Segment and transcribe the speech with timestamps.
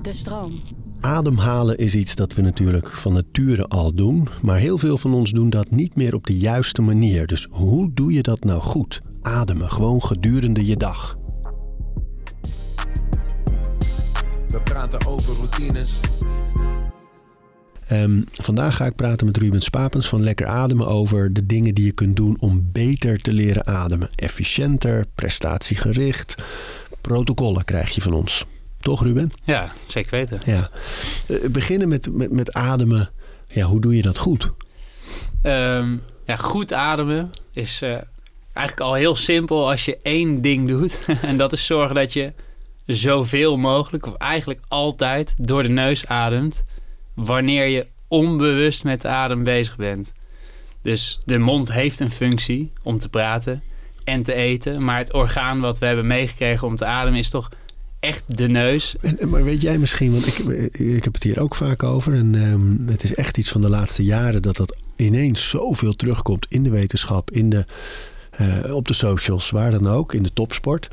[0.01, 0.51] De stroom.
[0.99, 5.31] Ademhalen is iets dat we natuurlijk van nature al doen, maar heel veel van ons
[5.31, 7.27] doen dat niet meer op de juiste manier.
[7.27, 9.01] Dus hoe doe je dat nou goed?
[9.27, 11.17] Ademen, gewoon gedurende je dag.
[14.47, 15.99] We praten over routines.
[17.87, 21.85] Ehm, vandaag ga ik praten met Ruben Spapens van Lekker Ademen over de dingen die
[21.85, 24.09] je kunt doen om beter te leren ademen.
[24.15, 26.35] Efficiënter, prestatiegericht.
[27.01, 28.45] Protocollen krijg je van ons.
[28.79, 29.31] Toch, Ruben?
[29.43, 30.39] Ja, zeker weten.
[30.45, 30.69] Ja.
[31.27, 33.09] Eh, beginnen met, met, met ademen.
[33.47, 34.51] Ja, hoe doe je dat goed?
[35.41, 37.97] Ehm, ja, goed ademen is eh,
[38.57, 40.99] eigenlijk al heel simpel als je één ding doet.
[41.21, 42.33] en dat is zorgen dat je
[42.85, 46.63] zoveel mogelijk, of eigenlijk altijd, door de neus ademt.
[47.13, 50.11] Wanneer je onbewust met de adem bezig bent.
[50.81, 53.63] Dus de mond heeft een functie om te praten
[54.03, 54.85] en te eten.
[54.85, 57.49] Maar het orgaan wat we hebben meegekregen om te ademen is toch
[57.99, 58.95] echt de neus.
[59.27, 60.37] Maar weet jij misschien, want ik,
[60.73, 62.13] ik heb het hier ook vaak over.
[62.13, 66.45] En ehm, het is echt iets van de laatste jaren dat dat ineens zoveel terugkomt
[66.49, 67.65] in de wetenschap, in de,
[68.37, 70.87] eh, op de socials, waar dan ook, in de topsport.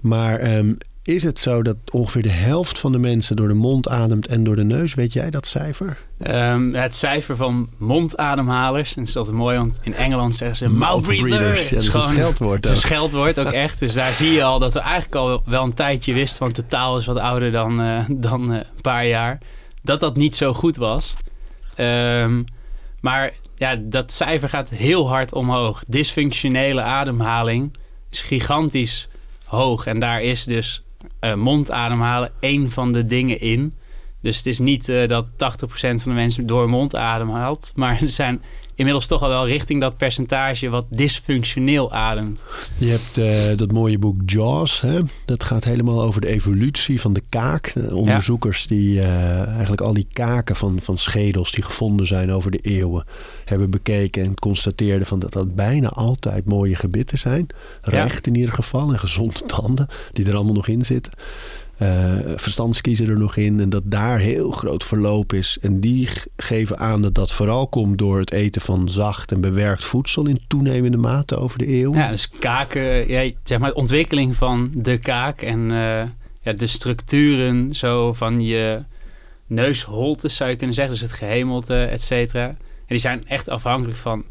[0.00, 0.72] Maar ehm,
[1.02, 4.44] is het zo dat ongeveer de helft van de mensen door de mond ademt en
[4.44, 4.94] door de neus?
[4.94, 5.98] Weet jij dat cijfer?
[6.18, 8.88] Ehm, het cijfer van mondademhalers.
[8.88, 11.68] En dat is altijd mooi, want in Engeland zeggen ze mouth breathers.
[11.68, 12.76] Ja, dat is een scheldwoord Een ook.
[12.76, 13.78] scheldwoord ook echt.
[13.78, 16.66] Dus daar zie je al dat we eigenlijk al wel een tijdje wisten, want de
[16.66, 19.38] taal is wat ouder dan, eh, dan eh, een paar jaar,
[19.82, 21.14] dat dat niet zo goed was.
[21.74, 22.42] Ehm,
[23.00, 25.82] maar ja, dat cijfer gaat heel hard omhoog.
[25.86, 27.76] Dysfunctionele ademhaling
[28.10, 29.08] is gigantisch
[29.44, 29.86] hoog.
[29.86, 30.82] En daar is dus
[31.20, 33.74] uh, mondademhalen één van de dingen in.
[34.20, 35.36] Dus het is niet uh, dat 80%
[35.70, 37.72] van de mensen door mond ademhaalt.
[37.76, 38.42] Maar er zijn
[38.78, 42.44] inmiddels toch al wel richting dat percentage wat dysfunctioneel ademt.
[42.76, 44.80] Je hebt uh, dat mooie boek Jaws.
[44.80, 44.98] Hè?
[45.24, 47.72] Dat gaat helemaal over de evolutie van de kaak.
[47.90, 48.68] onderzoekers ja.
[48.68, 53.04] die eigenlijk al die kaken van, van schedels die gevonden zijn over de eeuwen
[53.44, 57.46] hebben bekeken en constateerden van dat dat bijna altijd mooie gebitten zijn.
[57.82, 58.32] Recht ja.
[58.32, 61.12] in ieder geval en gezonde tanden die er allemaal nog in zitten.
[61.82, 65.58] Uh, verstandskiezen er nog in en dat daar heel groot verloop is.
[65.60, 69.84] En die geven aan dat dat vooral komt door het eten van zacht en bewerkt
[69.84, 71.94] voedsel in toenemende mate over de eeuw.
[71.94, 76.02] Ja, dus kaken, ja, zeg maar de ontwikkeling van de kaak en uh,
[76.42, 78.82] ja, de structuren zo van je
[79.46, 82.46] neusholtes zou je kunnen zeggen, dus het gehemelte, et cetera.
[82.46, 82.56] En
[82.86, 84.24] die zijn echt afhankelijk van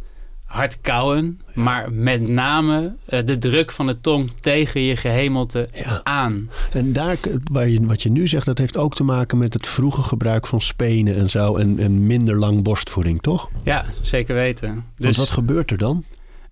[0.47, 1.61] hard kauwen, ja.
[1.61, 6.01] maar met name uh, de druk van de tong tegen je gehemelte ja.
[6.03, 6.49] aan.
[6.71, 7.17] En daar,
[7.51, 10.47] waar je, wat je nu zegt, dat heeft ook te maken met het vroege gebruik
[10.47, 13.49] van spenen en zo en, en minder lang borstvoeding, toch?
[13.63, 14.85] Ja, zeker weten.
[14.95, 16.03] Dus, Want wat gebeurt er dan?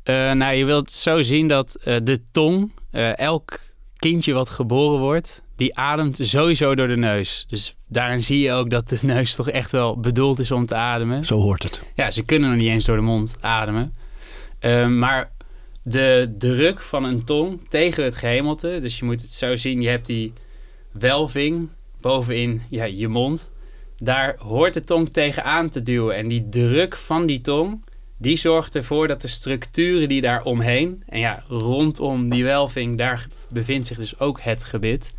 [0.03, 2.71] Uh, nou, je wilt zo zien dat uh, de tong,
[3.15, 3.59] elk
[3.95, 7.45] kindje wat geboren wordt, die ademt sowieso door de neus.
[7.47, 10.75] Dus daarin zie je ook dat de neus toch echt wel bedoeld is om te
[10.75, 11.25] ademen.
[11.25, 11.81] Zo hoort het.
[11.95, 13.93] Ja, ze kunnen nog niet eens door de mond ademen.
[14.61, 15.31] Uh, maar
[15.83, 19.87] de druk van een tong tegen het gehemelte, dus je moet het zo zien, je
[19.87, 20.33] hebt die
[20.91, 21.69] welving
[22.01, 23.51] bovenin ja, je mond.
[23.97, 26.15] Daar hoort de tong tegenaan te duwen.
[26.15, 27.83] En die druk van die tong,
[28.17, 33.27] die zorgt ervoor dat de structuren die daar omheen, en ja, rondom die welving, daar
[33.49, 35.13] bevindt zich dus ook het gebit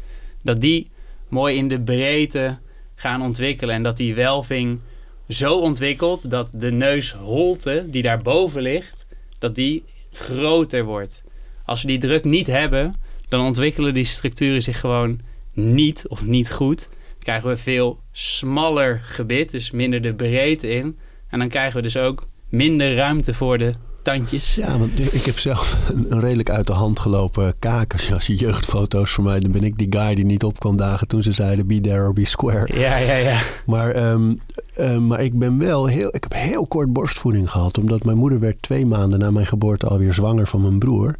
[0.46, 0.90] dat die
[1.28, 2.58] mooi in de breedte
[2.94, 3.74] gaan ontwikkelen.
[3.74, 4.80] En dat die welving
[5.28, 9.06] zo ontwikkelt dat de neusholte die daarboven ligt,
[9.38, 11.24] dat die groter wordt.
[11.64, 12.90] Als we die druk niet hebben,
[13.28, 15.20] dan ontwikkelen die structuren zich gewoon
[15.52, 16.88] niet of niet goed.
[16.88, 20.98] Dan krijgen we veel smaller gebit, dus minder de breedte in.
[21.28, 23.72] En dan krijgen we dus ook minder ruimte voor de
[24.06, 24.54] tandjes.
[24.54, 27.94] Ja, want ik heb zelf een, een, redelijk uit de hand gelopen kaak.
[28.12, 31.08] Als je, jeugdfoto's voor mij, dan ben ik die guy die niet op kwam dagen
[31.08, 32.78] toen ze zeiden be there or be square.
[32.78, 33.40] Ja, ja, ja.
[33.66, 34.40] Maar, um,
[34.80, 37.78] um, maar ik ben wel heel, ik heb heel kort borstvoeding gehad.
[37.78, 41.14] Omdat mijn moeder werd twee maanden na mijn geboorte alweer zwanger van mijn broer.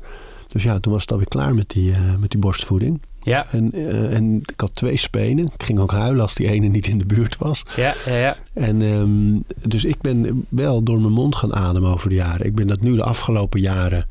[0.48, 3.00] Dus ja, toen was het alweer klaar met die, eh, met die borstvoeding.
[3.30, 5.44] Ja, En, eh, en ik had twee spenen.
[5.44, 7.62] Ik ging ook huilen als die ene niet in de buurt was.
[7.76, 8.16] ja, ja.
[8.16, 8.36] ja.
[8.54, 12.46] En ehm, dus ik ben wel door mijn mond gaan ademen over de jaren.
[12.46, 14.06] Ik ben dat nu de afgelopen jaren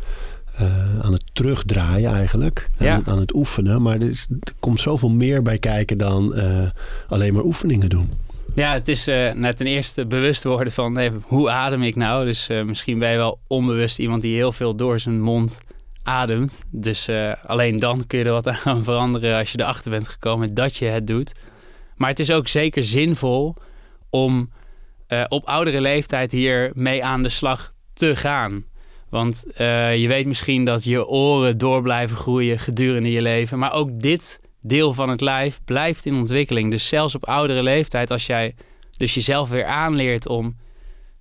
[0.55, 2.69] eh, aan het terugdraaien eigenlijk.
[2.79, 3.01] Ja.
[3.05, 3.81] aan het oefenen.
[3.81, 6.69] Maar er, is- er komt zoveel meer bij kijken dan eh,
[7.07, 8.09] alleen maar oefeningen doen.
[8.55, 12.25] Ja, het is nou, ten eerste bewust worden van nee, hoe adem ik nou.
[12.25, 15.57] Dus misschien ben je wel onbewust iemand die heel veel door zijn mond
[16.05, 16.63] ademt.
[16.71, 20.53] Dus eh, alleen dan kun je er wat aan veranderen als je erachter bent gekomen
[20.53, 21.31] dat je het doet.
[21.95, 23.55] Maar het is ook zeker zinvol
[24.09, 24.49] om
[25.07, 28.65] eh, op oudere leeftijd hier mee aan de slag te gaan.
[29.09, 33.59] Want eh, je weet misschien dat je oren door blijven groeien gedurende je leven.
[33.59, 36.71] Maar ook dit deel van het lijf blijft in ontwikkeling.
[36.71, 38.55] Dus zelfs op oudere leeftijd, als jij
[38.97, 40.55] dus jezelf weer aanleert om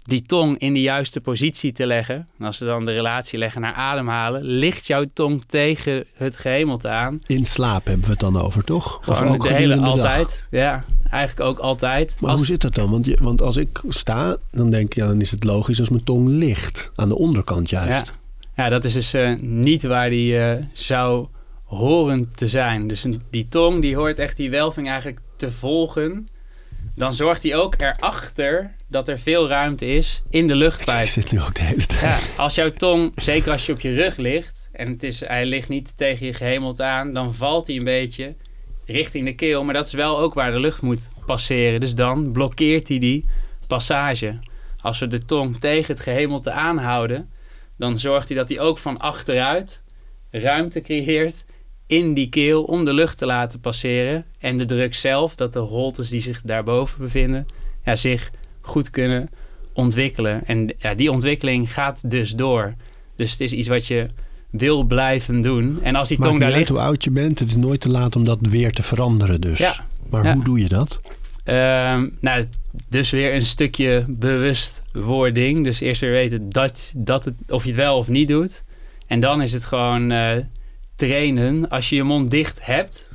[0.04, 2.28] die tong in de juiste positie te leggen.
[2.38, 6.88] En als we dan de relatie leggen naar ademhalen, ligt jouw tong tegen het gehemelte
[6.88, 7.20] aan.
[7.26, 9.08] In slaap hebben we het dan over, toch?
[9.08, 9.84] Of ook de hele dag?
[9.88, 10.46] altijd.
[10.50, 12.16] Ja, eigenlijk ook altijd.
[12.20, 12.90] Maar Als- hoe zit dat dan?
[12.90, 15.88] Want, je, want als ik sta, dan denk ik, ja, dan is het logisch als
[15.88, 16.90] mijn tong ligt.
[16.94, 18.12] Aan de onderkant juist.
[18.54, 21.26] Ja, ja dat is dus eh, niet waar die eh, zou
[21.64, 22.86] horen te zijn.
[22.88, 26.28] Dus een- die tong die hoort echt die welving eigenlijk te volgen.
[26.96, 31.08] Dan zorgt hij ook erachter dat er veel ruimte is in de Ik luchtpijp.
[31.08, 32.00] zit nu ook de hele tijd.
[32.37, 35.46] Ja, als jouw tong, zeker als je op je rug ligt en het is, hij
[35.46, 38.35] ligt niet tegen je gehemelte aan, dan valt hij een beetje
[38.87, 39.64] richting de keel.
[39.64, 41.81] Maar dat is wel ook waar de lucht moet passeren.
[41.81, 43.25] Dus dan blokkeert hij die
[43.67, 44.38] passage.
[44.81, 47.31] Als we de tong tegen het gehemelte aanhouden,
[47.76, 49.81] dan zorgt hij dat hij ook van achteruit
[50.31, 51.44] ruimte creëert
[51.87, 54.25] in die keel om de lucht te laten passeren.
[54.40, 57.44] En de druk zelf, dat de holtes die zich daarboven bevinden,
[57.85, 58.31] ja, zich
[58.64, 59.28] goed kunnen
[59.72, 60.46] ontwikkelen.
[60.46, 62.75] En ja, die ontwikkeling gaat dus door.
[63.16, 64.06] Dus het is iets wat je
[64.50, 65.78] wil blijven doen.
[65.82, 66.70] En als die Maakt tong niet daar ligt...
[66.70, 67.38] hoe oud je bent.
[67.38, 69.58] Het is nooit te laat om dat weer te veranderen dus.
[69.58, 69.75] Ja.
[70.11, 70.34] Maar Ja.
[70.34, 71.00] hoe doe je dat?
[71.44, 72.49] Ehm, nou,
[72.88, 75.64] dus weer een stukje bewustwording.
[75.64, 78.62] Dus eerst weer weten dat, dat het, of je het wel of niet doet.
[79.06, 80.31] En dan is het gewoon eh,
[80.96, 81.69] trainen.
[81.69, 83.08] Als je je mond dicht hebt,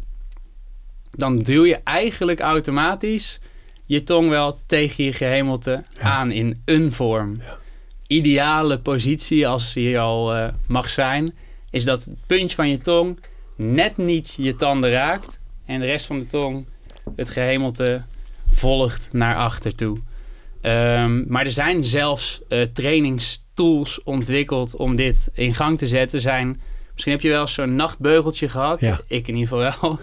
[1.12, 3.40] dan duw je eigenlijk automatisch
[3.90, 6.02] je tong wel tegen je gehemelte Ja.
[6.02, 7.42] aan in een vorm.
[8.08, 11.36] Ideale positie, als die hier al eh, mag zijn,
[11.70, 13.20] is dat het puntje van je tong
[13.56, 16.66] net niet je tanden raakt en de rest van de tong
[17.16, 18.02] het gehemelte
[18.52, 19.98] volgt naar achter toe.
[20.62, 26.22] Ehm, maar er zijn zelfs eh, trainingstools ontwikkeld om dit in gang te zetten.
[26.22, 26.62] Zijn,
[26.94, 28.80] misschien heb je wel zo'n nachtbeugeltje gehad.
[28.80, 29.00] Ja.
[29.08, 30.00] Ik in ieder geval wel.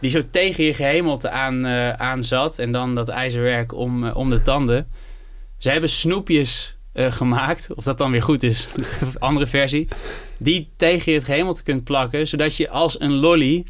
[0.00, 1.66] Die zo tegen je gehemelte aan,
[1.98, 2.58] aan zat.
[2.58, 4.88] En dan dat ijzerwerk om, eh, om de tanden.
[5.58, 7.74] Ze hebben snoepjes eh, gemaakt.
[7.74, 8.68] Of dat dan weer goed is.
[9.18, 9.88] Andere versie.
[10.36, 12.28] Die tegen je het gehemelte kunt plakken.
[12.28, 13.64] Zodat je als een lolly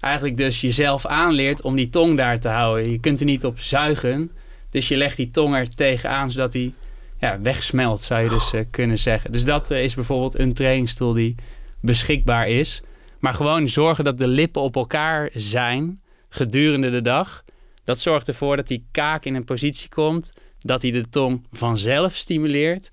[0.00, 2.90] eigenlijk dus jezelf aanleert om die tong daar te houden.
[2.90, 4.30] Je kunt er niet op zuigen.
[4.70, 6.74] Dus je legt die tong er tegenaan zodat die
[7.20, 9.32] ja, wegsmelt, zou je dus eh, kunnen zeggen.
[9.32, 11.34] Dus dat is bijvoorbeeld een trainingstool die
[11.80, 12.82] beschikbaar is.
[13.22, 17.44] Maar gewoon zorgen dat de lippen op elkaar zijn gedurende de dag.
[17.84, 22.14] Dat zorgt ervoor dat die kaak in een positie komt dat hij de tong vanzelf
[22.14, 22.88] stimuleert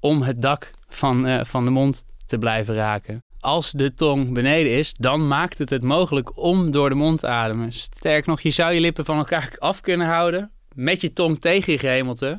[0.00, 3.22] om het dak van, eh, van de mond te blijven raken.
[3.38, 7.26] Als de tong beneden is, dan maakt het het mogelijk om door de mond te
[7.26, 7.72] ademen.
[7.72, 11.72] Sterk nog, je zou je lippen van elkaar af kunnen houden met je tong tegen
[11.72, 12.38] je gehemelte.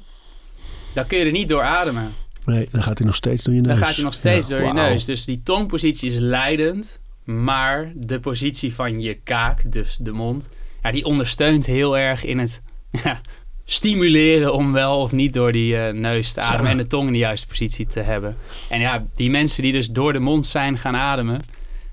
[0.93, 2.13] Dan kun je er niet door ademen.
[2.45, 3.77] Nee, dan gaat hij nog steeds door je neus.
[3.77, 5.05] Dan gaat hij nog steeds Ja, door je neus.
[5.05, 6.99] Dus die tongpositie is leidend.
[7.23, 10.49] Maar de positie van je kaak, dus de mond,
[10.83, 12.61] ja, die ondersteunt heel erg in het
[13.03, 13.21] ja,
[13.65, 17.13] stimuleren om wel of niet door die eh, neus te ademen en de tong in
[17.13, 18.37] de juiste positie te hebben.
[18.69, 21.41] En ja, die mensen die dus door de mond zijn gaan ademen,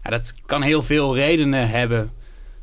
[0.02, 2.10] ja, dat kan heel veel redenen hebben.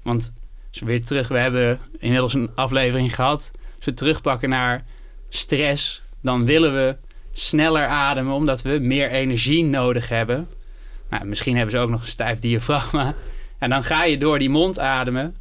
[0.01, 0.33] Want
[0.69, 3.51] als we weer terug, we hebben inmiddels een aflevering gehad.
[3.75, 4.85] Als we terugpakken naar
[5.29, 6.95] stress, dan willen we
[7.33, 10.47] sneller ademen omdat we meer energie nodig hebben.
[11.09, 13.13] Nou, misschien hebben ze ook nog een stijf diafragma.
[13.57, 15.35] En dan ga je door die mond ademen,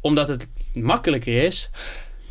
[0.00, 1.70] omdat het makkelijker is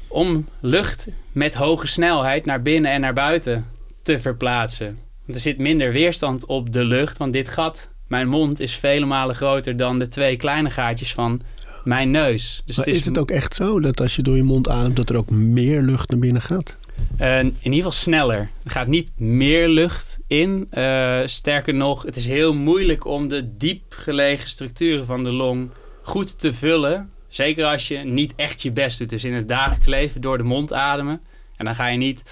[0.08, 3.66] om lucht met hoge snelheid naar binnen en naar buiten
[4.02, 5.00] te verplaatsen.
[5.26, 9.06] Want er zit minder weerstand op de lucht, want dit gat, mijn mond, is vele
[9.06, 11.42] malen groter dan de twee kleine gaatjes van
[11.84, 12.64] mijn neus.
[12.66, 14.96] Dus Maar het is het ook echt zo dat als je door je mond ademt,
[14.96, 16.78] dat er ook meer lucht naar binnen gaat?
[17.18, 18.50] Eh, in ieder geval sneller.
[18.64, 20.68] Er gaat niet meer lucht in.
[20.70, 25.70] Eh, sterker nog, het is heel moeilijk om de diep gelegen structuren van de long
[26.02, 27.12] goed te vullen.
[27.28, 29.10] Zeker als je niet echt je best doet.
[29.10, 31.22] Dus in het dagelijks leven door de mond ademen.
[31.56, 32.24] En dan ga je niet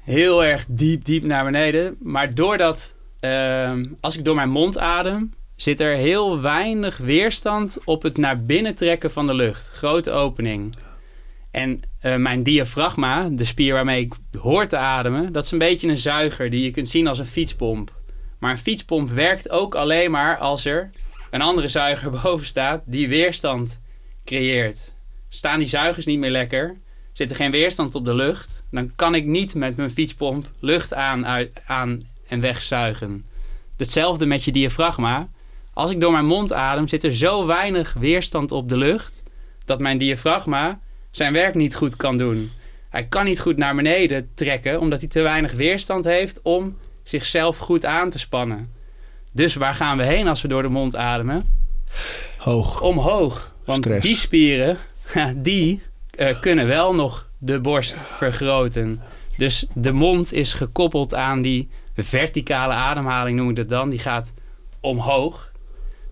[0.00, 1.96] heel erg diep, diep naar beneden.
[2.00, 8.02] Maar doordat, ehm, als ik door mijn mond adem, zit er heel weinig weerstand op
[8.02, 9.68] het naar binnen trekken van de lucht.
[9.68, 10.74] Grote opening.
[11.50, 15.88] En eh, mijn diafragma, de spier waarmee ik hoor te ademen, dat is een beetje
[15.88, 17.92] een zuiger die je kunt zien als een fietspomp.
[18.38, 20.90] Maar een fietspomp werkt ook alleen maar als er
[21.30, 23.80] een andere zuiger boven staat die weerstand
[24.24, 24.94] creëert.
[25.28, 26.76] Staan die zuigers niet meer lekker,
[27.12, 30.94] zit er geen weerstand op de lucht, dan kan ik niet met mijn fietspomp lucht
[30.94, 33.24] aan, uit, aan en wegzuigen.
[33.76, 35.28] Hetzelfde met je diafragma.
[35.72, 39.22] Als ik door mijn mond adem, zit er zo weinig weerstand op de lucht
[39.64, 40.80] dat mijn diafragma
[41.16, 42.50] zijn werk niet goed kan doen.
[42.90, 47.58] Hij kan niet goed naar beneden trekken omdat hij te weinig weerstand heeft om zichzelf
[47.58, 48.70] goed aan te spannen.
[49.32, 51.46] Dus waar gaan we heen als we door de mond ademen?
[52.38, 52.80] Hoog.
[52.80, 53.54] Omhoog.
[53.64, 54.06] Want Stress.
[54.06, 54.76] die spieren,
[55.36, 59.00] die eh, kunnen wel nog de borst vergroten.
[59.36, 63.90] Dus de mond is gekoppeld aan die verticale ademhaling, noem ik dat dan.
[63.90, 64.32] Die gaat
[64.80, 65.52] omhoog.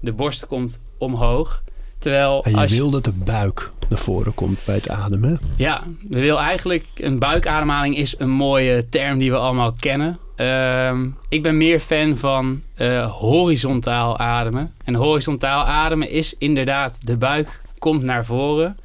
[0.01, 1.63] De borst komt omhoog.
[1.99, 5.41] Terwijl En je als je- wil dat de buik naar voren komt bij het ademen.
[5.57, 10.19] ja, we wil eigenlijk een buikademhaling is een mooie term die we allemaal kennen.
[10.37, 14.75] Ehm, ik ben meer fan van eh, horizontaal ademen.
[14.85, 18.77] En horizontaal ademen is inderdaad de buik komt naar voren.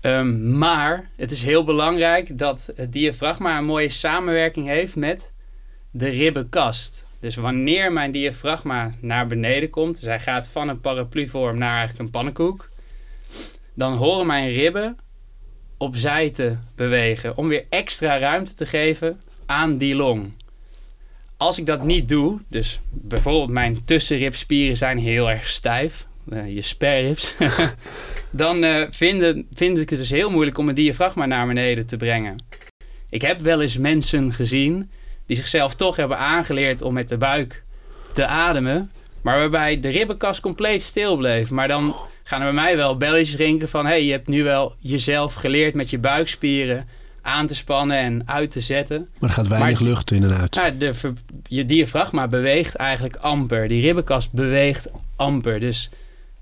[0.00, 5.32] Ehm, maar het is heel belangrijk dat het diafragma een mooie samenwerking heeft met
[5.90, 7.04] de ribbenkast.
[7.20, 11.98] Dus wanneer mijn diafragma naar beneden komt, dus hij gaat van een parapluvorm naar eigenlijk
[11.98, 12.68] een pannenkoek,
[13.76, 14.96] dan horen mijn ribben
[15.78, 20.32] opzij te bewegen om weer extra ruimte te geven aan die long.
[21.36, 26.62] Als ik dat niet doe, dus bijvoorbeeld mijn tussenribspieren zijn heel erg stijf, eh, je
[26.62, 27.36] sperribs,
[28.30, 32.36] dan eh, vind ik het dus heel moeilijk om mijn diafragma naar beneden te brengen.
[33.10, 34.90] Ik heb wel eens mensen gezien
[35.26, 37.64] die zichzelf toch hebben aangeleerd om met de buik
[38.12, 38.90] te ademen,
[39.22, 41.50] maar waarbij de ribbenkast compleet stil bleef.
[41.50, 41.94] Maar dan
[42.26, 43.84] gaan er bij mij wel belletjes rinken van...
[43.84, 46.88] hé, hey, je hebt nu wel jezelf geleerd met je buikspieren
[47.22, 49.08] aan te spannen en uit te zetten.
[49.18, 50.54] Maar er gaat weinig Maar- lucht in en uit.
[50.54, 50.92] Nou, de,
[51.48, 53.68] je diafragma beweegt eigenlijk amper.
[53.68, 55.60] Die ribbenkast beweegt amper.
[55.60, 55.90] Dus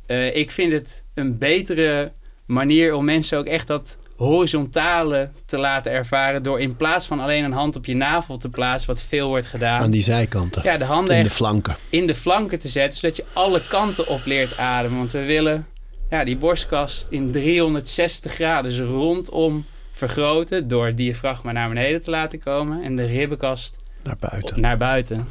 [0.07, 2.13] eh, ik vind het een betere
[2.47, 6.43] manier om mensen ook echt dat horizontale te laten ervaren...
[6.43, 9.47] door in plaats van alleen een hand op je navel te plaatsen, wat veel wordt
[9.47, 9.81] gedaan...
[9.81, 10.63] Aan die zijkanten.
[10.65, 11.77] ja, de handen in de flanken.
[11.89, 14.99] in de flanken te zetten, zodat je alle kanten op leert ademen.
[14.99, 15.67] Want we willen
[16.15, 22.11] ja, die borstkast in 360 graden, dus rondom vergroten door het diafragma naar beneden te
[22.11, 24.61] laten komen en de ribbenkast Naar buiten.
[24.61, 25.27] naar buiten.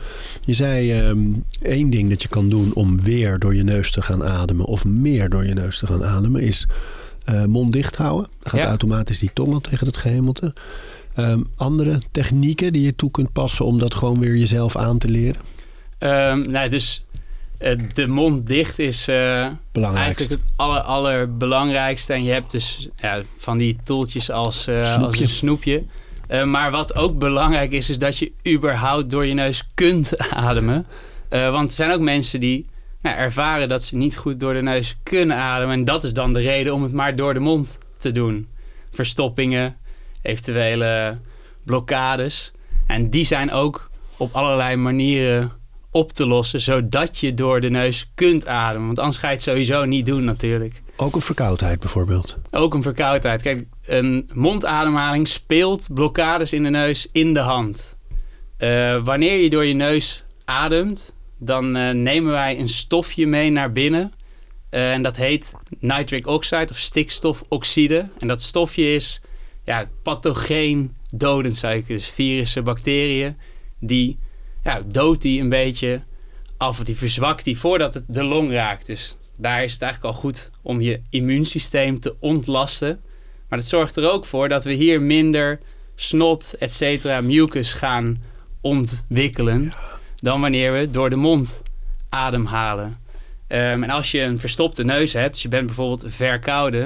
[0.45, 1.27] Je zei ehm,
[1.61, 4.65] één ding dat je kan doen om weer door je neus te gaan ademen.
[4.65, 6.41] Of meer door je neus te gaan ademen.
[6.41, 6.67] Is
[7.23, 8.29] eh, mond dicht houden.
[8.39, 8.67] Dan gaat Ja.
[8.67, 10.53] automatisch die tong al tegen het gehemelte.
[11.15, 15.09] Ehm, andere technieken die je toe kunt passen om dat gewoon weer jezelf aan te
[15.09, 15.41] leren.
[15.97, 17.05] Ehm, nou, dus
[17.93, 22.13] de mond dicht is eh, eigenlijk het aller, allerbelangrijkste.
[22.13, 25.23] En je hebt dus ja, van die toeltjes als, eh, als Snoepje.
[25.23, 25.83] een snoepje.
[26.27, 30.17] Eh, maar wat ook belangrijk is, is dat je überhaupt door je neus kunt
[30.47, 30.85] ademen.
[31.29, 32.67] Eh, want er zijn ook mensen die
[33.01, 35.77] nou, ervaren dat ze niet goed door de neus kunnen ademen.
[35.77, 38.47] En dat is dan de reden om het maar door de mond te doen.
[38.91, 39.75] Verstoppingen,
[40.21, 41.17] eventuele
[41.65, 42.51] blokkades.
[42.87, 45.51] En die zijn ook op allerlei manieren
[45.93, 48.85] op te lossen, zodat je door de neus kunt ademen.
[48.85, 50.81] Want anders ga je het sowieso niet doen natuurlijk.
[50.95, 52.37] Ook een verkoudheid bijvoorbeeld.
[52.51, 53.41] Ook een verkoudheid.
[53.41, 57.97] Kijk, een mondademhaling speelt blokkades in de neus in de hand.
[58.57, 63.71] Eh, wanneer je door je neus ademt, dan eh, nemen wij een stofje mee naar
[63.71, 64.13] binnen.
[64.69, 68.07] Eh, en dat heet nitric oxide of stikstofoxide.
[68.19, 69.21] En dat stofje is
[69.63, 72.03] ja, pathogeen dodend, zou je kunnen.
[72.03, 73.37] Dus virussen, bacteriën,
[73.79, 74.17] die
[74.63, 76.01] ja, doodt die een beetje
[76.57, 76.79] af.
[76.79, 78.85] Die verzwakt die voordat het de long raakt.
[78.85, 83.01] Dus daar is het eigenlijk al goed om je immuunsysteem te ontlasten.
[83.49, 85.59] Maar dat zorgt er ook voor dat we hier minder
[85.95, 88.21] snot, et cetera, mucus gaan
[88.61, 89.71] ontwikkelen.
[90.15, 91.61] Dan wanneer we door de mond
[92.09, 92.99] ademhalen.
[93.47, 96.81] Ehm, en als je een verstopte neus hebt, dus je bent bijvoorbeeld verkouden.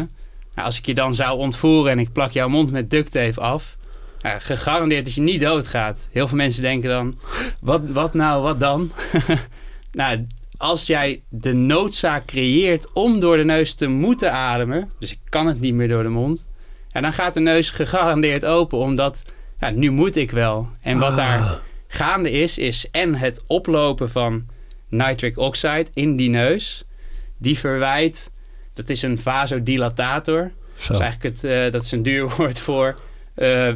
[0.56, 3.40] Nou, als ik je dan zou ontvoeren en ik plak jouw mond met duct tape
[3.40, 3.77] af.
[4.22, 6.08] Gegarandeerd dat je niet doodgaat.
[6.12, 7.20] Heel veel mensen denken dan,
[7.60, 8.92] wat, wat nou, wat dan?
[9.92, 15.20] nou, als jij de noodzaak creëert om door de neus te moeten ademen, dus ik
[15.30, 16.48] kan het niet meer door de mond,
[16.88, 19.22] ja, dan gaat de neus gegarandeerd open, omdat
[19.60, 20.68] ja, nu moet ik wel.
[20.82, 21.52] En wat daar Ah,
[21.88, 24.46] gaande is, is en het oplopen van
[24.90, 26.84] nitric oxide in die neus,
[27.38, 28.32] die verwijt,
[28.74, 30.52] dat is een vasodilatator.
[30.78, 30.88] zo.
[30.88, 32.96] Dat is eigenlijk het, eh, dat is een duur woord voor
[33.34, 33.74] eh,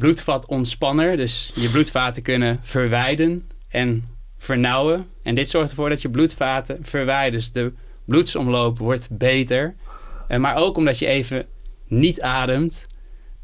[0.00, 1.16] bloedvatontspanner.
[1.16, 5.06] Dus je bloedvaten kunnen verwijden en vernauwen.
[5.22, 7.42] En dit zorgt ervoor dat je bloedvaten verwijdert.
[7.42, 7.72] Dus de
[8.04, 9.74] bloedsomloop wordt beter.
[10.28, 11.46] Eh, maar ook omdat je even
[11.86, 12.86] niet ademt,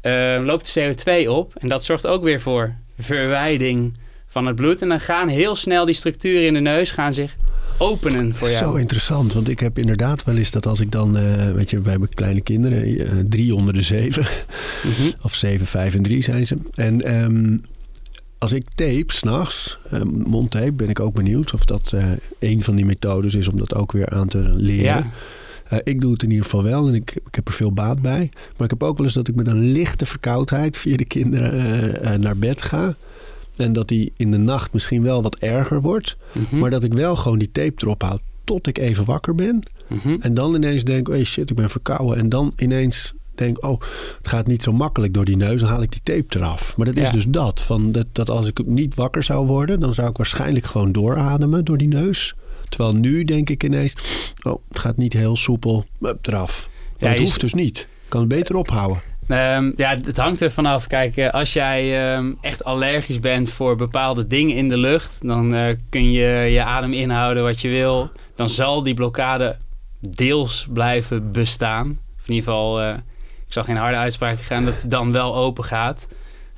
[0.01, 1.55] eh, loopt de CO2 op.
[1.55, 4.81] En dat zorgt ook weer voor verwijding van het bloed.
[4.81, 7.35] En dan gaan heel snel die structuren in de neus gaan zich
[7.77, 8.63] openen voor jou.
[8.65, 11.81] Zo interessant, want ik heb inderdaad wel eens dat als ik dan, eh, weet je,
[11.81, 14.25] we hebben kleine kinderen, eh, drie onder de zeven,
[14.83, 15.11] Mhm.
[15.21, 16.57] of zeven, vijf en drie zijn ze.
[16.73, 17.57] En ehm,
[18.37, 22.03] als ik tape s'nachts, uh, mondtape, ben ik ook benieuwd of dat eh,
[22.39, 25.11] een van die methodes is om dat ook weer aan te leren.
[25.69, 25.81] Ja.
[25.83, 28.29] Ik doe het in ieder geval wel en ik, ik heb er veel baat bij.
[28.33, 32.21] Maar ik heb ook wel eens dat ik met een lichte verkoudheid via de kinderen
[32.21, 32.95] naar bed ga.
[33.59, 36.17] En dat die in de nacht misschien wel wat erger wordt.
[36.33, 36.57] Mhm.
[36.57, 39.63] Maar dat ik wel gewoon die tape erop houd tot ik even wakker ben.
[39.89, 40.17] Mhm.
[40.19, 42.17] En dan ineens denk, oh shit, ik ben verkouden.
[42.17, 43.81] En dan ineens denk, oh,
[44.17, 45.59] het gaat niet zo makkelijk door die neus.
[45.59, 46.77] Dan haal ik die tape eraf.
[46.77, 47.11] Maar dat is Ja.
[47.11, 47.61] dus dat.
[47.61, 51.65] Van dat, dat als ik niet wakker zou worden, dan zou ik waarschijnlijk gewoon doorademen
[51.65, 52.35] door die neus.
[52.69, 53.95] Terwijl nu denk ik ineens,
[54.43, 55.85] oh, het gaat niet heel soepel.
[55.99, 56.69] Hup, eraf.
[56.99, 57.77] Maar Ja, het hoeft dus niet.
[57.77, 59.01] Ik kan het beter ophouden.
[59.27, 60.87] Ehm, ja, het hangt er vanaf.
[60.87, 65.53] Kijk, eh, als jij ehm, echt allergisch bent voor bepaalde dingen in de lucht, dan
[65.53, 68.09] eh, kun je je adem inhouden wat je wil.
[68.35, 69.57] Dan zal die blokkade
[69.99, 71.99] deels blijven bestaan.
[72.19, 72.93] Of in ieder geval, eh,
[73.45, 76.07] ik zal geen harde uitspraak gaan dat het dan wel open gaat.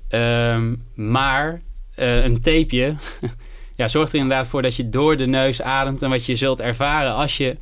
[0.10, 1.62] Ehm, maar
[1.96, 2.96] een tapeje
[3.76, 6.02] ja, zorgt er inderdaad voor dat je door de neus ademt.
[6.02, 7.58] En wat je zult ervaren als je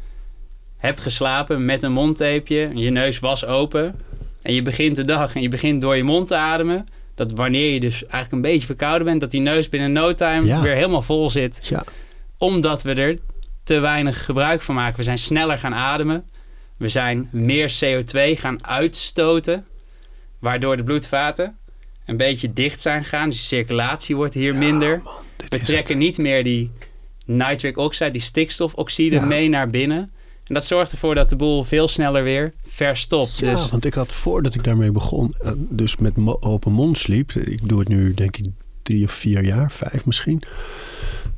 [0.78, 3.96] hebt geslapen met een mondtapeje, je neus was open
[4.48, 6.86] en je begint de dag en je begint door je mond te ademen.
[7.16, 10.46] Dat wanneer je dus eigenlijk een beetje verkouden bent, dat die neus binnen no time
[10.46, 10.62] Ja.
[10.62, 11.60] weer helemaal vol zit.
[11.64, 11.84] Ja,
[12.38, 13.18] Omdat we er
[13.64, 14.98] te weinig gebruik van maken.
[14.98, 16.26] We zijn sneller gaan ademen.
[16.78, 19.66] We zijn meer CO2 gaan uitstoten.
[20.40, 21.58] Waardoor de bloedvaten
[22.06, 23.30] een beetje dicht zijn gegaan.
[23.30, 25.02] Dus de circulatie wordt hier minder.
[25.38, 25.66] We het.
[25.66, 26.72] trekken niet meer die
[27.26, 30.12] nitric oxide, die stikstofoxide, mee naar binnen.
[30.48, 33.38] En dat zorgt ervoor dat de boel veel sneller weer verstopt.
[33.38, 37.32] Ja, dus want ik had voordat ik daarmee begon, eh, dus met open mond sliep.
[37.32, 38.46] Ik doe het nu denk ik
[38.84, 40.42] drie of vier jaar, vijf misschien.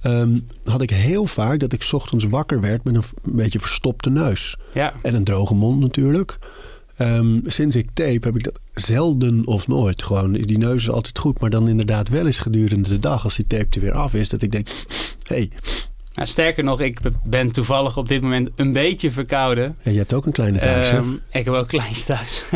[0.02, 4.10] ehm, had ik heel vaak dat ik 's ochtends wakker werd met een beetje verstopte
[4.10, 4.58] neus.
[4.74, 6.38] ja, En een droge mond natuurlijk.
[6.98, 10.04] Ehm, sinds ik tape heb ik dat zelden of nooit.
[10.04, 11.40] Gewoon, die neus is altijd goed.
[11.40, 14.30] Maar dan inderdaad wel eens gedurende de dag, als die tape er weer af is,
[14.30, 15.50] dat ik denk, hé, hey,
[16.20, 19.76] Nou, sterker nog, ik ben toevallig op dit moment een beetje verkouden.
[19.82, 20.98] ja, je hebt ook een kleine thuis, hè?
[20.98, 22.46] Ehm, ik heb ook kleins thuis.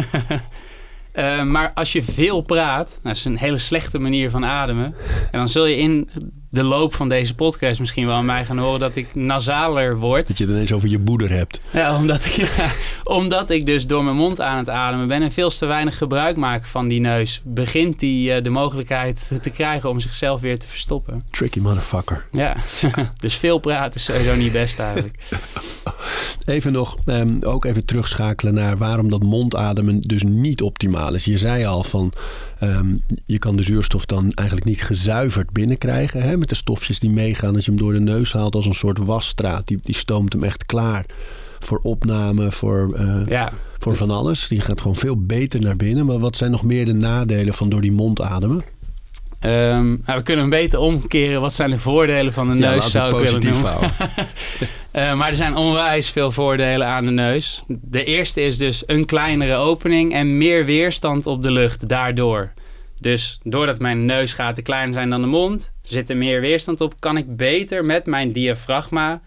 [1.11, 4.85] Ehm, maar als je veel praat, dat is een hele slechte manier van ademen.
[5.31, 6.09] En dan zul je in
[6.53, 10.27] de loop van deze podcast misschien wel aan mij gaan horen dat ik nasaler word.
[10.27, 11.59] Dat je het ineens over je boeder hebt.
[11.71, 12.71] Ja, omdat ik, ja,
[13.03, 16.37] omdat ik dus door mijn mond aan het ademen ben en veel te weinig gebruik
[16.37, 20.67] maak van die neus, begint die eh, de mogelijkheid te krijgen om zichzelf weer te
[20.67, 21.23] verstoppen.
[21.29, 22.25] Tricky motherfucker.
[22.31, 22.55] Ja,
[23.19, 25.15] dus veel praten is sowieso niet best eigenlijk.
[26.45, 31.25] Even nog, ehm, ook even terugschakelen naar waarom dat mondademen dus niet optimaal is.
[31.25, 32.13] Je zei al van,
[32.59, 36.21] ehm, je kan de zuurstof dan eigenlijk niet gezuiverd binnenkrijgen.
[36.21, 38.73] Hè, met de stofjes die meegaan als je hem door de neus haalt als een
[38.73, 39.67] soort wasstraat.
[39.67, 41.05] Die, die stoomt hem echt klaar
[41.59, 44.47] voor opname, voor, eh, Ja, voor van alles.
[44.47, 46.05] Die gaat gewoon veel beter naar binnen.
[46.05, 48.63] Maar wat zijn nog meer de nadelen van door die mond ademen?
[49.39, 51.41] Ehm, nou, we kunnen hem beter omkeren.
[51.41, 53.91] Wat zijn de voordelen van de ja, neus, zou ik willen noemen.
[54.91, 57.63] Eh, maar er zijn onwijs veel voordelen aan de neus.
[57.67, 62.53] De eerste is dus een kleinere opening en meer weerstand op de lucht daardoor.
[62.99, 67.17] Dus doordat mijn neusgaten kleiner zijn dan de mond, zit er meer weerstand op, kan
[67.17, 69.21] ik beter met mijn diafragma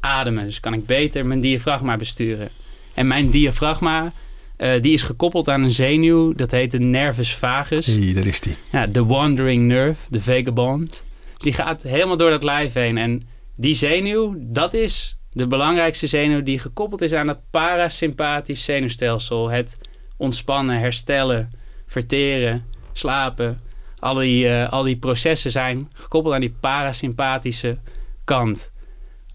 [0.00, 0.44] ademen.
[0.44, 2.48] Dus kan ik beter mijn diafragma besturen.
[2.94, 4.12] En mijn diafragma,
[4.56, 7.86] eh, die is gekoppeld aan een zenuw, dat heet de nervus vagus.
[7.86, 8.56] Hey, daar is die.
[8.72, 11.02] Ja, de wandering nerve, de vagabond.
[11.36, 12.98] Die gaat helemaal door dat lijf heen.
[12.98, 13.22] En
[13.56, 19.50] die zenuw, dat is de belangrijkste zenuw die gekoppeld is aan het parasympathisch zenuwstelsel.
[19.50, 19.78] Het
[20.16, 21.52] ontspannen, herstellen,
[21.86, 23.60] verteren, slapen.
[24.06, 27.78] Al die, eh, al die processen zijn gekoppeld aan die parasympathische
[28.24, 28.72] kant.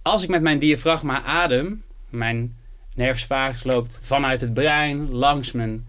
[0.01, 2.57] Als ik met mijn diafragma adem, mijn
[2.95, 5.87] nervus vagus loopt vanuit het brein, langs mijn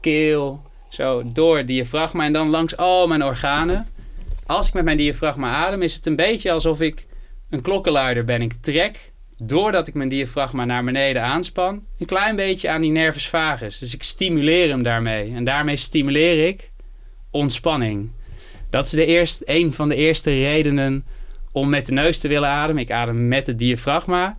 [0.00, 3.86] keel, zo door het diafragma en dan langs al mijn organen.
[4.46, 7.06] Als ik met mijn diafragma adem, is het een beetje alsof ik
[7.50, 8.42] een klokkenluider ben.
[8.42, 13.28] Ik trek, doordat ik mijn diafragma naar beneden aanspan, een klein beetje aan die nervus
[13.28, 13.78] vagus.
[13.78, 15.34] Dus ik stimuleer hem daarmee.
[15.34, 16.70] En daarmee stimuleer ik
[17.30, 18.10] ontspanning.
[18.72, 21.04] Dat is de eerste, een van de eerste redenen
[21.50, 22.82] om met de neus te willen ademen.
[22.82, 24.36] Ik adem met het diafragma.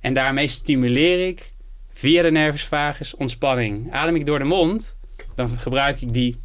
[0.00, 1.52] En daarmee stimuleer ik
[1.92, 3.92] via de nervus vagus ontspanning.
[3.92, 4.96] Adem ik door de mond,
[5.34, 6.36] dan gebruik ik die,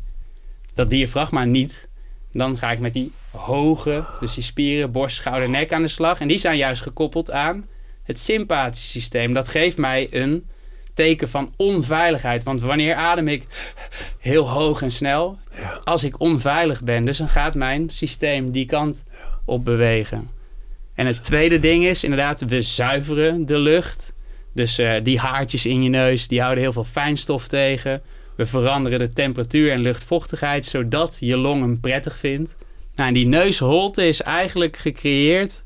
[0.74, 1.88] dat diafragma niet.
[2.34, 6.20] Dan ga ik met die hoge, dus die spieren, borst, schouder, nek aan de slag.
[6.20, 7.68] En die zijn juist gekoppeld aan
[8.04, 9.34] het sympathische systeem.
[9.34, 10.46] Dat geeft mij een
[11.00, 12.44] teken van onveiligheid.
[12.44, 13.44] Want wanneer adem ik
[14.18, 15.38] heel hoog en snel,
[15.84, 19.04] als ik onveilig ben, dus dan gaat mijn systeem die kant
[19.46, 20.30] op bewegen.
[20.94, 24.14] En het tweede ding is inderdaad, we zuiveren de lucht.
[24.54, 28.02] Dus eh, die haartjes in je neus, die houden heel veel fijnstof tegen.
[28.36, 32.56] We veranderen de temperatuur en luchtvochtigheid, zodat je long hem prettig vindt.
[32.96, 35.64] Nou, en die neusholte is eigenlijk gecreëerd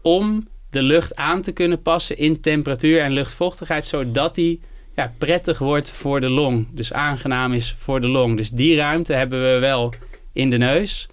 [0.00, 4.60] om de lucht aan te kunnen passen in temperatuur en luchtvochtigheid, zodat die
[4.94, 6.66] ja, prettig wordt voor de long.
[6.72, 8.36] Dus aangenaam is voor de long.
[8.36, 9.94] Dus die ruimte hebben we wel
[10.32, 11.08] in de neus.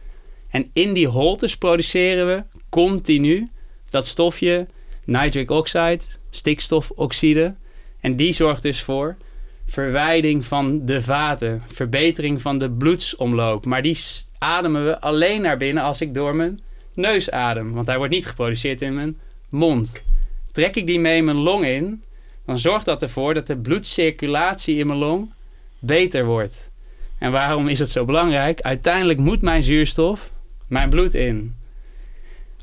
[0.49, 3.49] En in die holtes produceren we continu
[3.89, 4.67] dat stofje
[5.03, 7.55] nitric oxide, stikstofoxide.
[7.99, 9.17] En die zorgt dus voor
[9.65, 13.65] verwijding van de vaten, verbetering van de bloedsomloop.
[13.65, 13.97] Maar die
[14.37, 16.59] ademen we alleen naar binnen als ik door mijn
[16.93, 17.73] neus adem.
[17.73, 19.17] Want hij wordt niet geproduceerd in mijn
[19.49, 20.03] mond.
[20.51, 22.03] Trek ik die mee mijn long in,
[22.49, 25.33] dan zorgt dat ervoor dat de bloedcirculatie in mijn long
[25.79, 26.71] beter wordt.
[27.17, 28.61] En waarom is het zo belangrijk?
[28.61, 30.31] Uiteindelijk moet mijn zuurstof
[30.67, 31.55] mijn bloed in.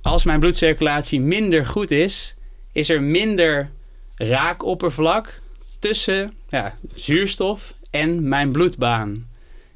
[0.02, 2.34] Als mijn bloedcirculatie minder goed is,
[2.72, 3.70] is er minder
[4.14, 5.40] raakoppervlak
[5.78, 9.28] tussen ja, zuurstof en mijn bloedbaan.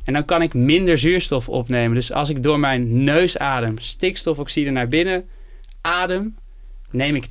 [0.05, 1.95] En dan kan ik minder zuurstof opnemen.
[1.95, 5.29] Dus als ik door mijn neus adem, stikstofoxide naar binnen
[5.81, 6.37] adem,
[6.91, 7.29] neem ik 20%,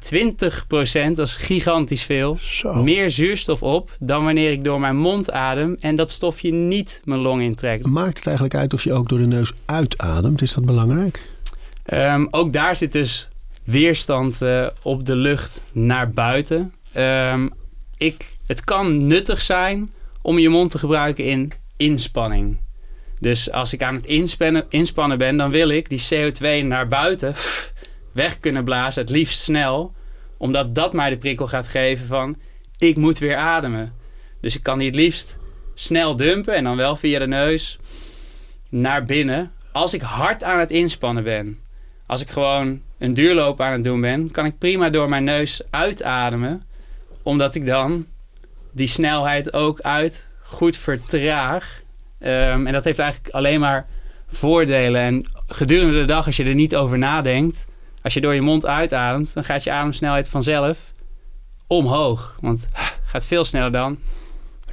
[1.14, 2.84] dat is gigantisch veel, Zo.
[2.84, 7.20] meer zuurstof op dan wanneer ik door mijn mond adem en dat stofje niet mijn
[7.20, 7.86] long intrekt.
[7.86, 10.42] Maakt het eigenlijk uit of je ook door de neus uitademt?
[10.42, 11.24] Is dat belangrijk?
[11.86, 13.28] Ehm, ook daar zit dus
[13.64, 16.74] weerstand eh, op de lucht naar buiten.
[16.92, 17.48] Ehm,
[17.98, 19.92] ik, het kan nuttig zijn
[20.22, 22.58] om je mond te gebruiken in inspanning.
[23.20, 27.36] Dus als ik aan het inspannen, inspannen ben, dan wil ik die CO2 naar buiten
[28.12, 29.94] weg kunnen blazen, het liefst snel.
[30.38, 32.38] Omdat dat mij de prikkel gaat geven van
[32.78, 33.94] ik moet weer ademen.
[34.42, 35.38] Dus ik kan die het liefst
[35.74, 37.80] snel dumpen en dan wel via de neus
[38.70, 39.52] naar binnen.
[39.72, 41.60] Als ik hard aan het inspannen ben.
[42.06, 45.62] Als ik gewoon een duurloop aan het doen ben, kan ik prima door mijn neus
[45.70, 46.64] uitademen.
[47.24, 48.06] Omdat ik dan
[48.72, 51.82] die snelheid ook uit goed vertraag.
[52.20, 53.88] Ehm, en dat heeft eigenlijk alleen maar
[54.28, 55.02] voordelen.
[55.02, 57.66] En gedurende de dag, als je er niet over nadenkt,
[58.02, 60.78] als je door je mond uitademt, dan gaat je ademsnelheid vanzelf
[61.68, 62.36] omhoog.
[62.42, 63.98] Want het gaat veel sneller dan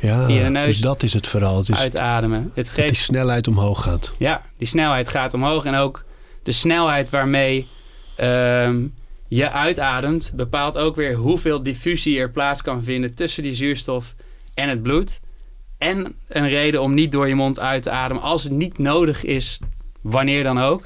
[0.01, 1.59] Ja, Via de neus dus dat is het vooral.
[1.59, 2.51] Het is uitademen.
[2.55, 4.13] Het dat die geeft snelheid omhoog gaat.
[4.19, 5.65] Ja, die snelheid gaat omhoog.
[5.65, 6.05] En ook
[6.43, 7.69] de snelheid waarmee
[8.17, 8.87] ehm,
[9.29, 14.15] je uitademt bepaalt ook weer hoeveel diffusie er plaats kan vinden tussen die zuurstof
[14.55, 15.21] en het bloed.
[15.79, 19.25] En een reden om niet door je mond uit te ademen als het niet nodig
[19.25, 19.61] is,
[20.01, 20.85] wanneer dan ook,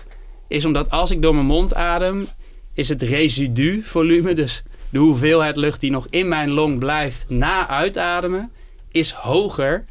[0.51, 2.29] is omdat als ik door mijn mond adem,
[2.75, 8.53] is het residuvolume, dus de hoeveelheid lucht die nog in mijn long blijft na uitademen,
[8.89, 9.85] is hoger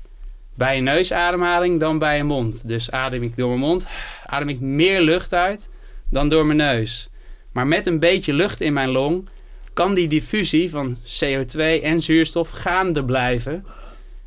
[0.54, 2.68] bij een neusademhaling dan bij een mond.
[2.68, 3.86] Dus adem ik door mijn mond,
[4.26, 5.70] adem ik meer lucht uit
[6.10, 7.10] dan door mijn neus.
[7.52, 9.30] Maar met een beetje lucht in mijn long
[9.74, 13.66] kan die diffusie van CO2 en zuurstof gaande blijven.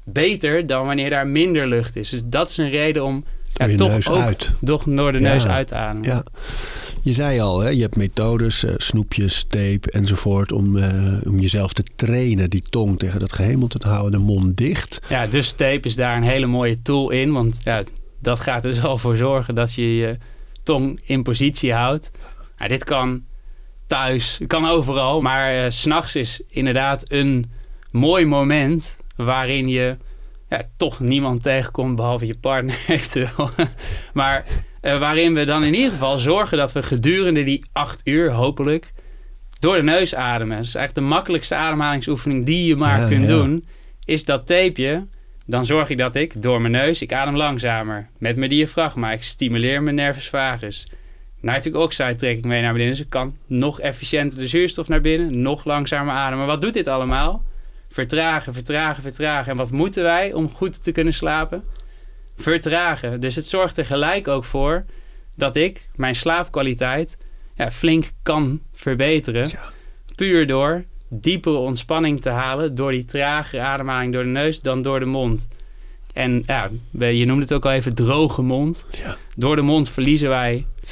[0.05, 2.09] Beter dan wanneer daar minder lucht is.
[2.09, 4.53] Dus dat is een reden om Door je toch neus ook uit.
[4.65, 5.33] toch door de Ja.
[5.33, 6.09] neus uit te ademen.
[6.09, 6.25] Ja.
[7.03, 10.53] Je zei al, hè, je hebt methodes, eh, snoepjes, tape enzovoort...
[10.53, 10.93] Om, eh,
[11.27, 14.99] om jezelf te trainen, die tong tegen dat gehemelte te houden, de mond dicht.
[15.09, 17.33] Ja, dus tape is daar een hele mooie tool in.
[17.33, 17.83] Want ja,
[18.21, 20.17] dat gaat er dus al voor zorgen dat je je
[20.63, 22.11] tong in positie houdt.
[22.57, 23.23] Nou, dit kan
[23.87, 25.21] thuis, kan overal.
[25.21, 27.51] Maar eh, s s'nachts is inderdaad een
[27.91, 29.97] mooi moment waarin je
[30.53, 33.51] ja, toch niemand tegenkomt behalve je partner eventueel.
[34.13, 34.45] maar
[34.81, 38.93] eh, waarin we dan in ieder geval zorgen dat we gedurende die acht uur hopelijk
[39.59, 40.57] door de neus ademen.
[40.57, 43.37] Dat is eigenlijk de makkelijkste ademhalingsoefening die je maar Ja, kunt ja.
[43.37, 43.65] doen.
[44.05, 45.07] Is dat tapeje.
[45.47, 48.09] Dan zorg ik dat ik door mijn neus, ik adem langzamer.
[48.19, 50.87] Met mijn diafragma, ik stimuleer mijn nervus vagus.
[51.41, 52.93] Nitric oxide trek ik mee naar beneden.
[52.93, 55.43] Dus ik kan nog efficiënter de zuurstof naar binnen.
[55.43, 56.39] Nog langzamer ademen.
[56.39, 57.43] Maar wat doet dit allemaal?
[57.93, 59.51] Vertragen, vertragen, vertragen.
[59.51, 61.65] En wat moeten wij om goed te kunnen slapen?
[62.37, 63.21] Vertragen.
[63.21, 64.85] Dus het zorgt er gelijk ook voor
[65.35, 67.17] dat ik mijn slaapkwaliteit
[67.57, 69.49] ja, flink kan verbeteren.
[69.49, 69.71] Ja.
[70.15, 75.01] Puur door diepere ontspanning te halen door die tragere ademhaling door de neus dan door
[75.01, 75.49] de mond.
[76.13, 78.85] En ja, je noemde het ook al even droge mond.
[78.91, 79.17] Ja.
[79.37, 80.89] Door de mond verliezen wij 40%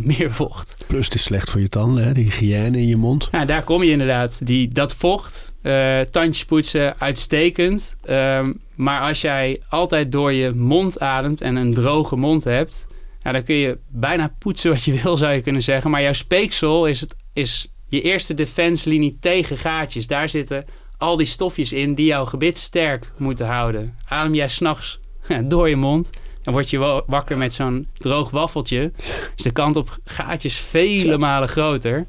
[0.16, 0.84] meer vocht.
[0.86, 3.30] Plus het is slecht voor je tanden, hè, de hygiëne in je mond.
[3.30, 4.46] Nou, daar kom je inderdaad.
[4.46, 7.94] Die, dat vocht, eh, tandjes poetsen, uitstekend.
[8.04, 12.86] Ehm, maar als jij altijd door je mond ademt en een droge mond hebt...
[13.22, 15.90] Ja, dan kun je bijna poetsen wat je wil, zou je kunnen zeggen.
[15.90, 20.06] Maar jouw speeksel is, het, is je eerste defenselinie tegen gaatjes.
[20.06, 20.64] Daar zitten
[20.98, 23.94] al die stofjes in die jouw gebit sterk moeten houden.
[24.08, 25.00] Adem jij s'nachts
[25.44, 26.10] door je mond,
[26.42, 28.92] dan word je wa- wakker met zo'n droog waffeltje.
[29.36, 32.06] Is de kant op gaatjes vele malen groter.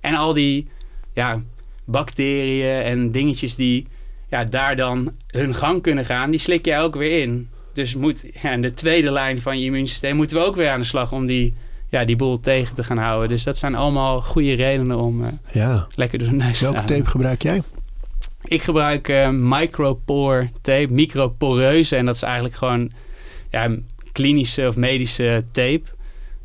[0.00, 0.68] En al die
[1.12, 1.42] ja,
[1.90, 3.86] bacteriën en dingetjes die
[4.28, 7.48] ja, daar dan hun gang kunnen gaan, die slik jij ook weer in.
[7.72, 10.80] Dus moet, ja, in de tweede lijn van je immuunsysteem moeten we ook weer aan
[10.80, 11.54] de slag om die,
[11.88, 13.28] ja, die boel tegen te gaan houden.
[13.28, 15.86] Dus dat zijn allemaal goede redenen om eh, Ja.
[15.94, 17.62] lekker door de neus te Welke tape gebruik jij?
[18.44, 21.96] Ik gebruik eh, micropore tape, microporeuze.
[21.96, 22.90] En dat is eigenlijk gewoon
[23.50, 23.76] ja,
[24.12, 25.82] klinische of medische tape.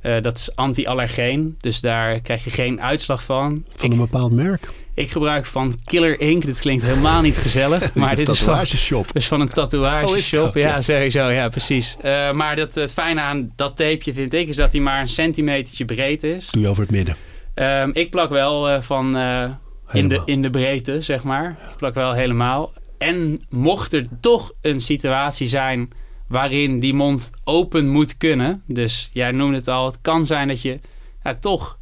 [0.02, 3.64] Eh, dat is anti-allergeen, dus daar krijg je geen uitslag van.
[3.76, 4.70] Van een bepaald merk?
[4.96, 6.46] Ik gebruik van Killer Ink.
[6.46, 9.06] Dit klinkt helemaal niet gezellig, maar dit is van, Tatoeageshop.
[9.06, 10.48] Oh, dus van een is tatoeageshop.
[10.48, 11.28] ook, ja, sowieso.
[11.30, 11.98] Ja, precies.
[12.02, 14.48] Eh, maar dat, het fijne aan dat tapeje vind ik...
[14.48, 16.48] is dat hij maar een centimetertje breed is.
[16.52, 17.16] Doe je over het midden.
[17.54, 19.52] Ehm, ik plak wel eh, van eh,
[19.92, 21.50] in, de, in de breedte, zeg maar.
[21.70, 22.74] Ik plak wel helemaal.
[22.98, 25.90] En mocht er toch een situatie zijn
[26.28, 28.64] waarin die mond open moet kunnen.
[28.68, 30.80] Dus jij noemde het al, het kan zijn dat je
[31.24, 31.78] ja, toch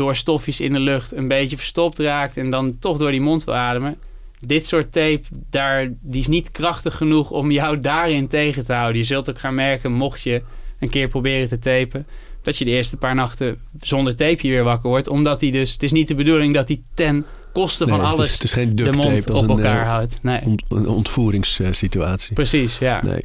[0.00, 3.44] door stofjes in de lucht een beetje verstopt raakt en dan toch door die mond
[3.44, 3.96] wil ademen.
[4.46, 8.96] Dit soort tape, daar, die is niet krachtig genoeg om jou daarin tegen te houden.
[9.00, 10.42] Je zult ook gaan merken, mocht je
[10.78, 12.06] een keer proberen te tapen,
[12.42, 15.08] dat je de eerste paar nachten zonder tapeje weer wakker wordt.
[15.08, 18.12] Omdat hij dus, het is niet de bedoeling dat hij ten koste van Nee, het
[18.12, 20.18] is- alles Het is, geen de mond op elkaar eh, houdt.
[20.22, 22.34] Nee, ont- een ontvoeringssituatie.
[22.34, 23.02] precies, ja.
[23.04, 23.24] Nee.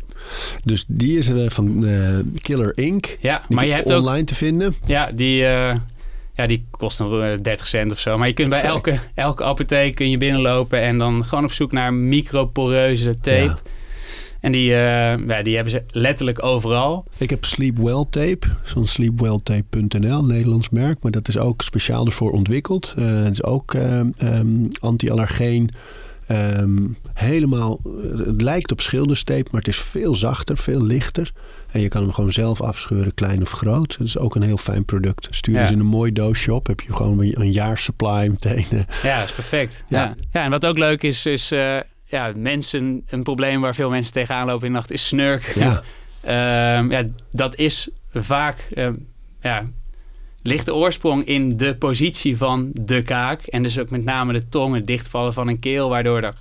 [0.64, 2.10] Dus die is er van eh,
[2.42, 3.18] Killer Inc.
[3.20, 4.76] Ja, Die maar je hebt ook online te vinden.
[4.86, 5.76] Ja, die, eh,
[6.36, 8.18] ja, die kost een eh, 30 cent of zo.
[8.18, 11.72] Maar je kunt bij elke, elke apotheek kun je binnenlopen en dan gewoon op zoek
[11.72, 13.44] naar microporeuze tape.
[13.44, 13.60] Ja.
[14.40, 17.06] En die, eh, ja, die hebben ze letterlijk overal.
[17.18, 22.94] Ik heb Sleepwell tape, zo'n sleepwelltape.nl, Nederlands merk, maar dat is ook speciaal ervoor ontwikkeld.
[22.98, 24.10] Eh, het is ook ehm,
[24.80, 25.70] anti-allergeen.
[26.28, 27.80] Ehm, helemaal,
[28.18, 31.32] het lijkt op schilderstape, maar het is veel zachter, veel lichter.
[31.76, 33.92] En je kan hem gewoon zelf afscheuren, klein of groot.
[33.98, 35.28] Het is ook een heel fijn product.
[35.32, 35.62] Stuur Ja.
[35.62, 36.68] eens in een mooi doosje op.
[36.68, 38.66] Heb je gewoon een jaar supply meteen.
[39.04, 39.84] Ja, dat is perfect.
[39.88, 40.04] Ja.
[40.04, 40.16] Ja.
[40.32, 40.44] Ja.
[40.44, 44.46] en wat ook leuk is, is eh, ja, mensen, een probleem waar veel mensen tegenaan
[44.46, 45.54] lopen in de nacht, is snurk.
[45.56, 45.82] Ja,
[46.22, 48.94] Ehm, ja, dat is vaak, ehm,
[49.42, 49.66] ja,
[50.42, 53.42] ligt de oorsprong in de positie van de kaak.
[53.42, 56.34] En dus ook met name de tong, het dichtvallen van een keel, waardoor er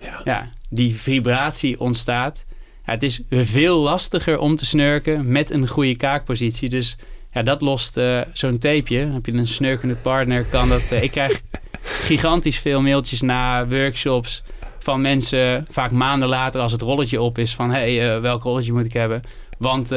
[0.00, 0.20] Ja.
[0.24, 2.44] ja, die vibratie ontstaat.
[2.86, 6.68] Ja, het is veel lastiger om te snurken met een goede kaakpositie.
[6.68, 6.96] Dus
[7.32, 9.06] ja, dat lost eh, zo'n tapeje.
[9.06, 10.90] Heb je een snurkende partner, kan dat...
[10.90, 11.40] eh, ik krijg
[12.08, 14.42] gigantisch veel mailtjes na workshops
[14.78, 18.42] van mensen, vaak maanden later als het rolletje op is, van hé, hey, eh, welk
[18.42, 19.22] rolletje moet ik hebben?
[19.58, 19.88] Want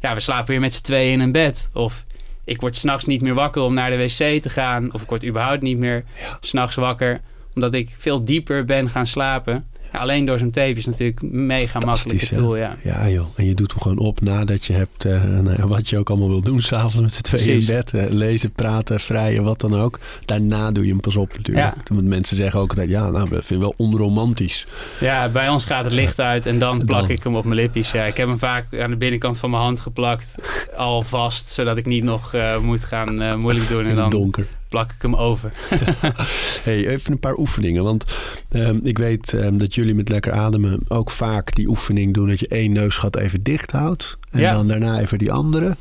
[0.00, 1.68] ja, we slapen weer met z'n tweeën in een bed.
[1.72, 2.04] Of
[2.44, 4.92] ik word s'nachts niet meer wakker om naar de wc te gaan.
[4.92, 6.38] Of ik word überhaupt niet meer Ja.
[6.40, 7.20] s s'nachts wakker,
[7.54, 9.66] omdat ik veel dieper ben gaan slapen.
[9.98, 12.76] Ja, alleen door zo'n tape is natuurlijk een mega makkelijke tool, ja.
[12.82, 13.26] ja joh.
[13.36, 16.28] En je doet hem gewoon op nadat je hebt eh, nou wat je ook allemaal
[16.28, 16.60] wil doen.
[16.60, 17.94] S'avonds met z'n tweeën in bed.
[17.94, 19.98] eh, lezen, praten, vrijen, wat dan ook.
[20.24, 21.74] Daarna doe je hem pas op natuurlijk.
[21.88, 24.66] Want mensen zeggen ook altijd, ja, nou, dat vind ik wel onromantisch.
[25.00, 27.10] Ja, bij ons gaat het licht uit en dan plak Dan.
[27.10, 27.90] ik hem op mijn lippies.
[27.90, 30.34] Ja, ik heb hem vaak aan de binnenkant van mijn hand geplakt,
[30.76, 33.80] al vast, zodat ik niet nog eh, moet gaan moeilijk doen.
[33.80, 34.46] In En het dan donker.
[34.68, 35.52] Plak ik hem over.
[36.64, 37.84] Hey, even een paar oefeningen.
[37.84, 38.04] Want
[38.48, 42.28] ehm, ik weet ehm, dat jullie met lekker ademen ook vaak die oefening doen.
[42.28, 44.18] Dat je één neusgat even dicht houdt.
[44.30, 44.52] En Ja.
[44.52, 45.76] dan daarna even die andere.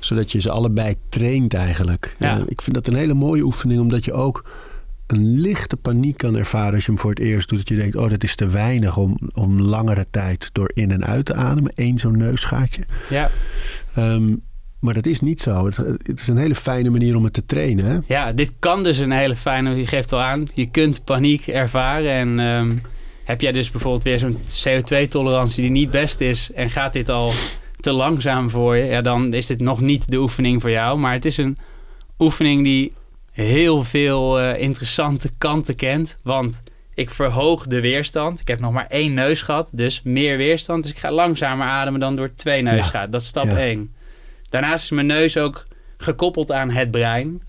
[0.00, 2.16] Zodat je ze allebei traint eigenlijk.
[2.18, 2.36] Ja.
[2.38, 3.80] Eh, ik vind dat een hele mooie oefening.
[3.80, 4.48] Omdat je ook
[5.06, 7.58] een lichte paniek kan ervaren als je hem voor het eerst doet.
[7.58, 11.04] Dat je denkt, oh dat is te weinig om, om langere tijd door in en
[11.04, 11.72] uit te ademen.
[11.74, 12.82] Eén zo'n neusgaatje.
[13.10, 13.30] Ja,
[13.94, 14.34] Ehm,
[14.82, 15.66] maar dat is niet zo.
[15.66, 17.84] Het, het is een hele fijne manier om het te trainen.
[17.84, 17.98] Hè?
[18.06, 22.10] ja, dit kan dus een hele fijne, je geeft al aan, je kunt paniek ervaren.
[22.10, 22.72] En ehm,
[23.24, 27.32] heb jij dus bijvoorbeeld weer zo'n CO2-tolerantie die niet best is en gaat dit al
[27.80, 30.98] te langzaam voor je, ja, dan is dit nog niet de oefening voor jou.
[30.98, 31.58] Maar het is een
[32.18, 32.92] oefening die
[33.32, 36.18] heel veel eh, interessante kanten kent.
[36.22, 36.62] Want
[36.94, 38.40] ik verhoog de weerstand.
[38.40, 40.82] Ik heb nog maar één neusgat, dus meer weerstand.
[40.82, 43.10] Dus ik ga langzamer ademen dan door twee neusgaten.
[43.10, 43.56] Dat is stap Ja.
[43.56, 43.94] één.
[44.52, 47.42] Daarnaast is mijn neus ook gekoppeld aan het brein.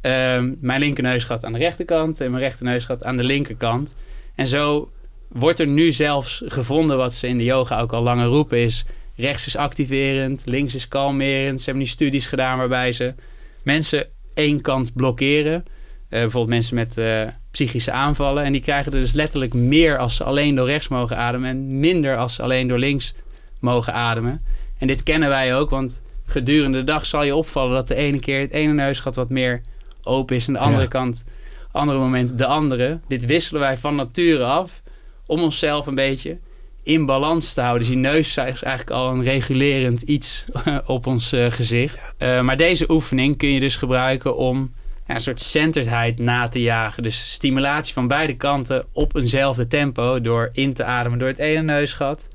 [0.00, 3.94] Ehm, mijn linkerneusgat aan de rechterkant en mijn rechterneusgat aan de linkerkant.
[4.34, 4.90] En zo
[5.28, 8.84] wordt er nu zelfs gevonden wat ze in de yoga ook al langer roepen is...
[9.16, 11.58] rechts is activerend, links is kalmerend.
[11.58, 13.14] Ze hebben nu studies gedaan waarbij ze
[13.62, 15.64] mensen één kant blokkeren.
[16.08, 18.44] Eh, bijvoorbeeld mensen met eh, psychische aanvallen.
[18.44, 21.48] En die krijgen er dus letterlijk meer als ze alleen door rechts mogen ademen...
[21.48, 23.14] en minder als ze alleen door links
[23.60, 24.44] mogen ademen.
[24.78, 26.00] En dit kennen wij ook, want
[26.32, 29.60] gedurende de dag zal je opvallen dat de ene keer het ene neusgat wat meer
[30.02, 30.88] open is en de andere Ja.
[30.88, 31.24] kant,
[31.72, 33.00] andere moment de andere.
[33.08, 34.82] Dit wisselen wij van nature af
[35.26, 36.38] om onszelf een beetje
[36.82, 37.80] in balans te houden.
[37.80, 40.44] Dus die neus is eigenlijk al een regulerend iets
[40.86, 42.02] op ons eh, gezicht.
[42.18, 44.72] Eh, maar deze oefening kun je dus gebruiken om
[45.06, 47.02] ja, een soort centeredheid na te jagen.
[47.02, 51.62] Dus stimulatie van beide kanten op eenzelfde tempo door in te ademen door het ene
[51.62, 52.26] neusgat.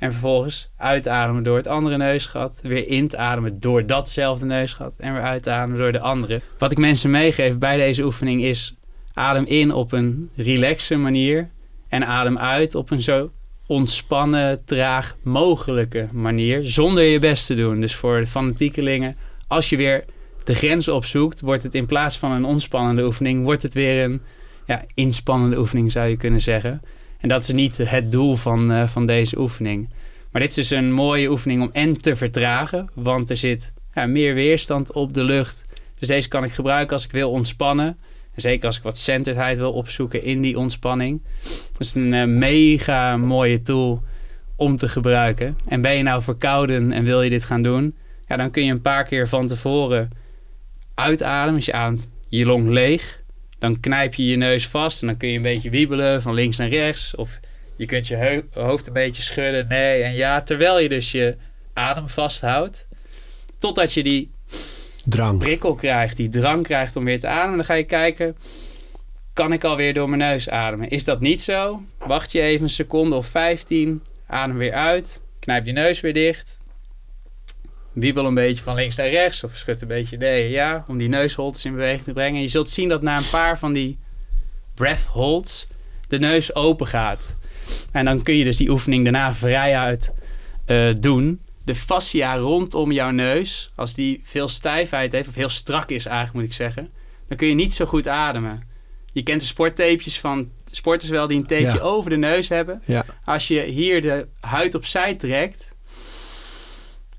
[0.00, 2.60] En vervolgens uitademen door het andere neusgat.
[2.62, 4.94] Weer in te ademen door datzelfde neusgat.
[4.96, 6.40] En weer uit te ademen door de andere.
[6.58, 8.74] Wat ik mensen meegeef bij deze oefening is...
[9.12, 11.50] adem in op een relaxe manier.
[11.88, 13.30] En adem uit op een zo
[13.66, 16.60] ontspannen, traag mogelijke manier.
[16.64, 17.80] Zonder je best te doen.
[17.80, 19.16] Dus voor de fanatiekelingen...
[19.46, 20.04] als je weer
[20.44, 21.40] de grens opzoekt...
[21.40, 23.44] wordt het in plaats van een ontspannende oefening...
[23.44, 24.22] wordt het weer een
[24.66, 26.82] ja, inspannende oefening zou je kunnen zeggen...
[27.20, 29.88] En dat is niet het doel van, eh, van deze oefening.
[30.32, 33.72] Maar dit is dus een mooie oefening om en te vertragen, want er zit
[34.06, 35.64] meer weerstand op de lucht.
[35.98, 37.98] Dus deze kan ik gebruiken als ik wil ontspannen.
[38.34, 41.22] En zeker als ik wat centeredheid wil opzoeken in die ontspanning.
[41.72, 44.02] Dat is een eh, mega mooie tool
[44.56, 45.58] om te gebruiken.
[45.68, 47.94] En ben je nou verkouden en wil je dit gaan doen,
[48.26, 50.10] ja, dan kun je een paar keer van tevoren
[50.94, 51.54] uitademen.
[51.54, 53.19] Dus je ademt je long leeg.
[53.60, 56.56] Dan knijp je je neus vast en dan kun je een beetje wiebelen van links
[56.56, 57.14] naar rechts.
[57.14, 57.40] Of
[57.76, 60.42] je kunt je hoofd een beetje schudden, nee en ja.
[60.42, 61.36] Terwijl je dus je
[61.72, 62.86] adem vasthoudt.
[63.58, 64.30] Totdat je die
[65.04, 65.38] Drang.
[65.38, 67.56] prikkel krijgt, die drang krijgt om weer te ademen.
[67.56, 68.36] Dan ga je kijken,
[69.32, 70.88] kan ik alweer door mijn neus ademen?
[70.88, 71.82] Is dat niet zo?
[71.98, 76.58] Wacht je even een seconde of 15, adem weer uit, knijp je neus weer dicht.
[77.92, 81.08] Wiebel een beetje van links naar rechts of schud een beetje nee ja, om die
[81.08, 82.34] neusholtes in beweging te brengen.
[82.36, 83.98] En je zult zien dat na een paar van die
[84.74, 85.66] breath holds
[86.08, 87.36] de neus open gaat.
[87.92, 90.12] En dan kun je dus die oefening daarna vrijuit
[90.64, 91.40] eh doen.
[91.64, 96.36] De fascia rondom jouw neus, als die veel stijfheid heeft, of heel strak is eigenlijk
[96.36, 96.88] moet ik zeggen,
[97.28, 98.62] dan kun je niet zo goed ademen.
[99.12, 101.78] Je kent de sporttapejes van sporters wel die een tapeje Ja.
[101.80, 102.82] over de neus hebben.
[102.86, 103.04] Ja.
[103.24, 105.74] Als je hier de huid opzij trekt,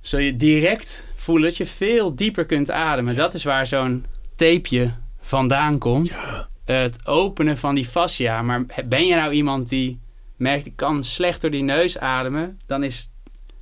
[0.02, 3.16] zul je direct voelen dat je veel dieper kunt ademen.
[3.16, 6.20] Dat is waar zo'n tapeje vandaan komt.
[6.66, 8.42] Het openen van die fascia.
[8.42, 10.00] Maar ben je nou iemand die
[10.36, 13.12] merkt, ik kan slecht door die neus ademen, dan is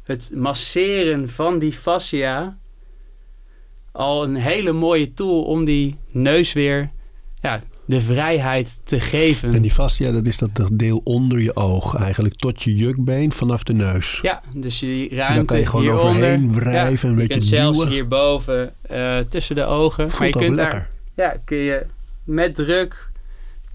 [0.04, 2.58] het masseren van die fascia
[3.92, 6.92] al een hele mooie tool om die neus weer
[7.40, 9.54] ja, de vrijheid te geven.
[9.54, 11.96] En die fascia, dat is dat, deel onder je oog.
[11.96, 14.20] Eigenlijk tot je jukbeen vanaf de neus.
[14.22, 16.10] Ja, dus die ruimte Dan kan je gewoon hieronder.
[16.10, 17.94] overheen wrijven, een je beetje kunt zelfs duwen.
[17.94, 20.10] hierboven eh, tussen de ogen.
[20.18, 20.90] maar je kunt lekker.
[21.16, 21.86] daar ja, kun je
[22.24, 23.10] met druk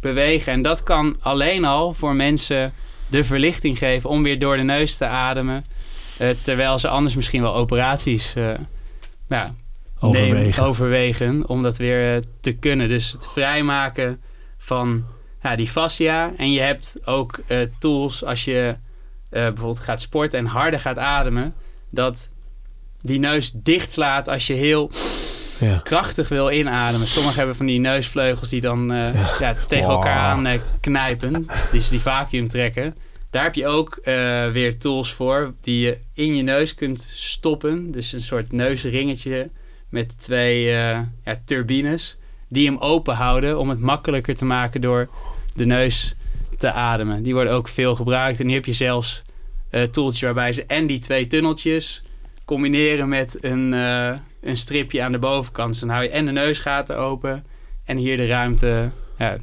[0.00, 0.53] bewegen.
[0.53, 2.72] En dat kan alleen al voor mensen
[3.09, 5.64] de verlichting geven om weer door de neus te ademen.
[6.18, 8.50] Eh, terwijl ze anders misschien wel operaties eh,
[9.29, 9.55] ja,
[10.05, 10.37] Overwegen.
[10.37, 12.88] nemen- overwegen om dat weer eh, te kunnen.
[12.88, 14.21] Dus het vrijmaken
[14.59, 15.05] van
[15.43, 16.33] ja, die fascia.
[16.37, 18.77] En je hebt ook eh, tools als je
[19.31, 21.55] eh, bijvoorbeeld gaat sporten en harder gaat ademen.
[21.90, 22.29] Dat
[23.01, 24.90] die neus dicht slaat als je heel
[25.61, 25.81] Ja.
[25.83, 27.09] krachtig wil inademen.
[27.09, 28.90] Sommigen hebben van die neusvleugels die dan
[29.40, 29.55] ja.
[29.69, 31.47] tegen elkaar aan knijpen.
[31.73, 32.95] Dus die vacuüm trekken.
[33.31, 33.99] Daar heb je ook
[34.53, 37.90] weer tools voor die je in je neus kunt stoppen.
[37.90, 39.51] Dus een soort neusringetje
[39.95, 42.17] met twee eh, ja, turbines.
[42.49, 45.09] Die hem open houden om het makkelijker te maken door
[45.55, 46.15] de neus
[46.59, 47.23] te ademen.
[47.23, 48.41] Die worden ook veel gebruikt.
[48.41, 49.23] En hier heb je zelfs
[49.71, 52.03] eh toeltje waarbij ze en die twee tunneltjes
[52.45, 55.69] combineren met een, eh, een stripje aan de bovenkant.
[55.69, 57.45] Dus dan hou je en de neusgaten open
[57.85, 59.37] en hier de ruimte ja,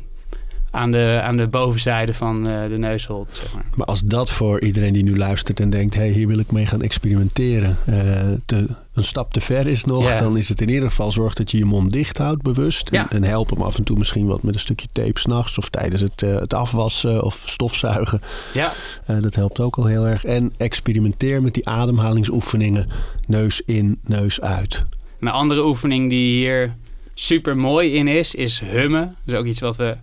[0.71, 3.65] aan, de, aan de bovenzijde van eh, de neusholte, zeg maar.
[3.75, 5.93] Maar als dat voor iedereen die nu luistert en denkt...
[5.93, 7.77] hé, hey, hier wil ik mee gaan experimenteren...
[7.85, 10.17] eh, te, een stap te ver is nog...
[10.19, 12.89] Dan is het in ieder geval zorg dat je je mond dicht houdt bewust.
[12.91, 13.11] Ja.
[13.11, 15.57] En, help hem af en toe misschien wat met een stukje tape s'nachts...
[15.57, 18.21] of tijdens het, eh, het afwassen of stofzuigen.
[18.53, 18.73] Ja,
[19.21, 20.23] dat helpt ook al heel erg.
[20.23, 22.89] En experimenteer met die ademhalingsoefeningen.
[23.27, 24.83] Neus in, neus uit.
[25.19, 26.73] een andere oefening die hier
[27.13, 29.15] super mooi in is, is hummen.
[29.25, 29.97] Dat is ook iets wat we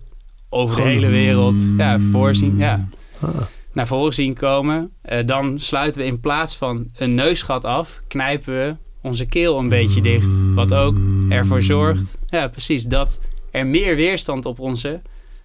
[0.48, 2.58] over de hele wereld ja, voorzien.
[2.58, 2.88] Ja.
[3.20, 3.28] Ah.
[3.72, 4.92] naar voren zien komen.
[5.02, 9.68] Eh, dan sluiten we in plaats van een neusgat af, knijpen we onze keel een
[9.68, 10.54] beetje dicht.
[10.54, 10.96] Wat ook
[11.28, 13.18] ervoor zorgt, ja precies, dat
[13.50, 15.00] er meer weerstand op onze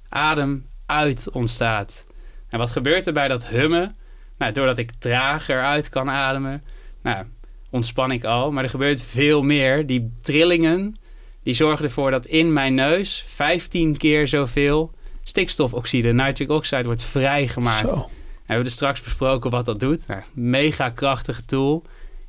[0.09, 2.05] adem uit ontstaat.
[2.49, 3.95] En wat gebeurt er bij dat hummen?
[4.37, 6.63] Nou, doordat ik trager uit kan ademen,
[7.03, 7.25] nou,
[7.69, 8.51] ontspan ik al.
[8.51, 9.85] Maar er gebeurt veel meer.
[9.85, 10.95] Die trillingen,
[11.43, 14.92] die zorgen ervoor dat in mijn neus 15 keer zoveel
[15.23, 17.89] stikstofoxide, nitric oxide, wordt vrijgemaakt.
[17.89, 18.09] Zo.
[18.43, 20.07] We hebben dus straks besproken wat dat doet.
[20.07, 21.83] Nou, mega krachtige tool.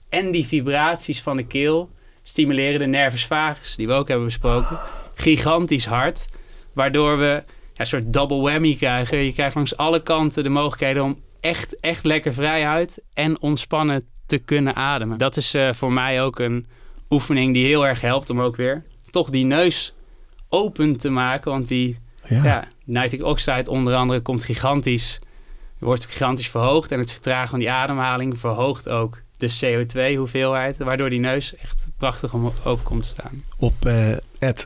[0.09, 1.90] En die vibraties van de keel
[2.22, 4.78] stimuleren de nervus vagus, die we ook hebben besproken,
[5.14, 6.24] gigantisch hard.
[6.72, 7.42] Waardoor we ja,
[7.74, 9.18] een soort double whammy krijgen.
[9.18, 14.38] Je krijgt langs alle kanten de mogelijkheden om echt, echt lekker vrijuit en ontspannen te
[14.38, 15.18] kunnen ademen.
[15.18, 16.66] Dat is uh, voor mij ook een
[17.11, 19.95] oefening die heel erg helpt om ook weer toch die neus
[20.49, 21.51] open te maken.
[21.51, 22.45] Want die ja.
[22.45, 25.18] ja nitric oxide onder andere komt gigantisch,
[25.78, 26.93] wordt gigantisch verhoogd.
[26.93, 32.34] En het vertragen van die ademhaling verhoogt ook de CO2-hoeveelheid, waardoor die neus echt prachtig
[32.34, 33.42] om open komt te staan.
[33.59, 34.09] Op uh,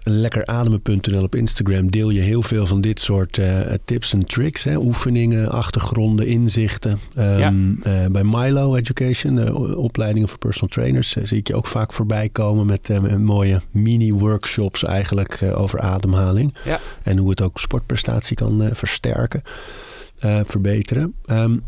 [0.02, 4.76] lekkerademen.nl op Instagram deel je heel veel van dit soort uh, tips en tricks, hè?
[4.76, 7.00] oefeningen, achtergronden, inzichten.
[7.18, 7.52] Um, ja.
[7.52, 12.66] uh, bij Milo Education, opleidingen voor personal trainers, zie ik je ook vaak voorbij komen
[12.66, 16.54] met mooie mini-workshops eigenlijk over ademhaling.
[16.64, 16.80] Ja.
[17.02, 19.42] En hoe het ook sportprestatie kan versterken.
[20.44, 21.14] verbeteren.
[21.26, 21.62] Um,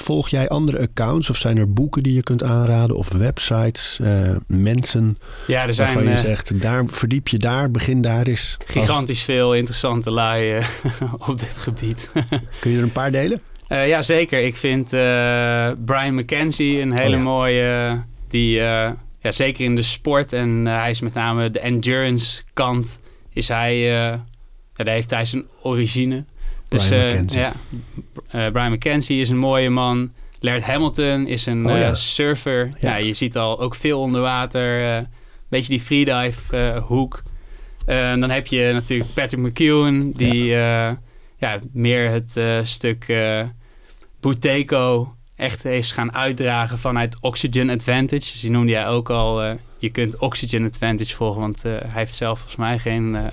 [0.00, 4.36] Volg jij andere accounts of zijn er boeken die je kunt aanraden of websites, uh,
[4.46, 8.56] mensen ja, er zijn, waarvan je uh, zegt, daar verdiep je daar, begin daar eens.
[8.66, 10.64] Gigantisch veel interessante laaien
[11.28, 12.10] op dit gebied.
[12.60, 13.40] Kun je er een paar delen?
[13.68, 14.40] Uh, ja, zeker.
[14.44, 14.88] Ik vind
[15.84, 17.22] Brian McKenzie een hele oh, ja.
[17.22, 18.50] mooie, die
[19.20, 22.98] ja, zeker in de sport en hij is met name de endurance kant,
[23.32, 24.24] is hij, ja,
[24.84, 26.24] daar heeft hij zijn origine.
[26.68, 27.40] Dus, Brian McKenzie.
[27.40, 27.52] ja,
[28.34, 30.12] uh, Brian McKenzie is een mooie man.
[30.40, 31.88] Laird Hamilton is een oh, ja.
[31.88, 32.68] uh, surfer.
[32.78, 32.96] Ja.
[32.96, 32.96] ja.
[32.96, 34.82] je ziet al ook veel onder water.
[34.88, 35.08] Een
[35.48, 37.22] beetje die freedive hoek.
[37.86, 40.98] dan heb je natuurlijk Patrick McEwen, die ja.
[41.38, 42.34] ja meer het
[42.68, 43.06] stuk
[44.20, 48.30] Buteco echt is gaan uitdragen vanuit Oxygen Advantage.
[48.32, 49.56] Dus die noemde jij ook al.
[49.78, 53.30] je kunt Oxygen Advantage volgen, want hij heeft zelf volgens mij geen,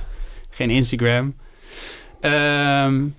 [0.50, 1.36] geen Instagram.
[2.22, 3.16] Um,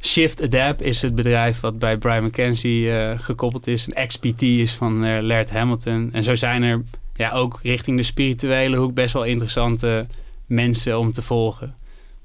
[0.00, 3.88] Shift Adapt is het bedrijf wat bij Brian McKenzie uh, gekoppeld is.
[3.88, 6.08] En XPT is van uh, Laird Hamilton.
[6.12, 6.82] En zo zijn er
[7.14, 10.06] ja, ook richting de spirituele hoek best wel interessante
[10.46, 11.74] mensen om te volgen.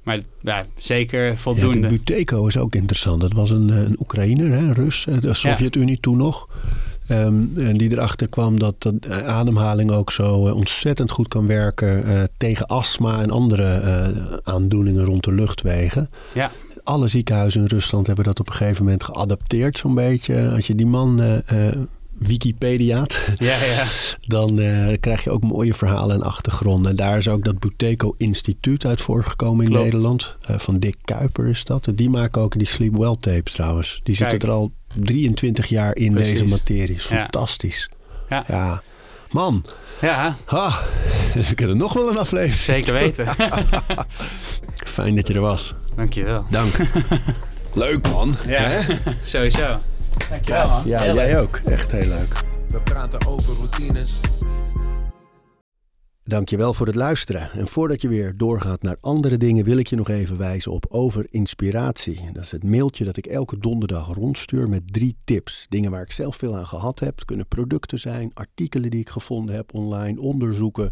[0.03, 1.79] Maar ja, zeker voldoende.
[1.79, 3.21] Ja, de Buteco is ook interessant.
[3.21, 6.01] Dat was een, een Oekraïner, hè, Rus, de Sovjet-Unie ja.
[6.01, 6.47] toen nog.
[7.11, 12.07] Um, en die erachter kwam dat de ademhaling ook zo uh, ontzettend goed kan werken
[12.07, 16.09] uh, tegen astma en andere uh, aandoeningen rond de luchtwegen.
[16.33, 16.51] Ja
[16.83, 20.51] alle ziekenhuizen in Rusland hebben dat op een gegeven moment geadapteerd, zo'n beetje.
[20.55, 21.71] Als je die man uh, uh,
[22.11, 23.83] Wikipediaat, ja, ja.
[24.27, 26.91] dan uh, krijg je ook mooie verhalen en achtergronden.
[26.91, 29.83] En daar is ook dat Buteco Instituut uit voorgekomen in Klopt.
[29.83, 30.37] Nederland.
[30.41, 31.87] van Dick Kuiper is dat.
[31.95, 33.99] Die maken ook die Sleep Well tapes trouwens.
[34.03, 34.31] Die Kijk.
[34.31, 36.31] zitten er al 23 jaar in Precies.
[36.31, 36.99] deze materie.
[36.99, 37.89] Fantastisch.
[38.29, 38.43] Ja.
[38.47, 38.83] ja.
[39.31, 39.65] Man.
[40.01, 40.37] Ja.
[41.33, 42.57] We kunnen nog wel een aflevering.
[42.57, 43.27] Zeker weten.
[44.87, 45.75] Fijn dat je er was.
[45.95, 46.45] Dankjewel.
[46.49, 46.73] Dank.
[47.73, 48.33] leuk man.
[48.47, 48.95] Ja, Hè?
[49.23, 49.79] sowieso.
[50.29, 50.81] Dankjewel man.
[50.85, 51.41] Ja, heel jij leuk.
[51.41, 51.55] ook.
[51.71, 52.43] Echt heel leuk.
[52.67, 54.19] We praten over routines.
[56.25, 57.51] Dankjewel voor het luisteren.
[57.51, 60.85] En voordat je weer doorgaat naar andere dingen, wil ik je nog even wijzen op
[60.89, 62.29] Over Inspiratie.
[62.33, 65.65] Dat is het mailtje dat ik elke donderdag rondstuur met drie tips.
[65.69, 67.15] Dingen waar ik zelf veel aan gehad heb.
[67.15, 70.91] Het kunnen producten zijn, artikelen die ik gevonden heb online, onderzoeken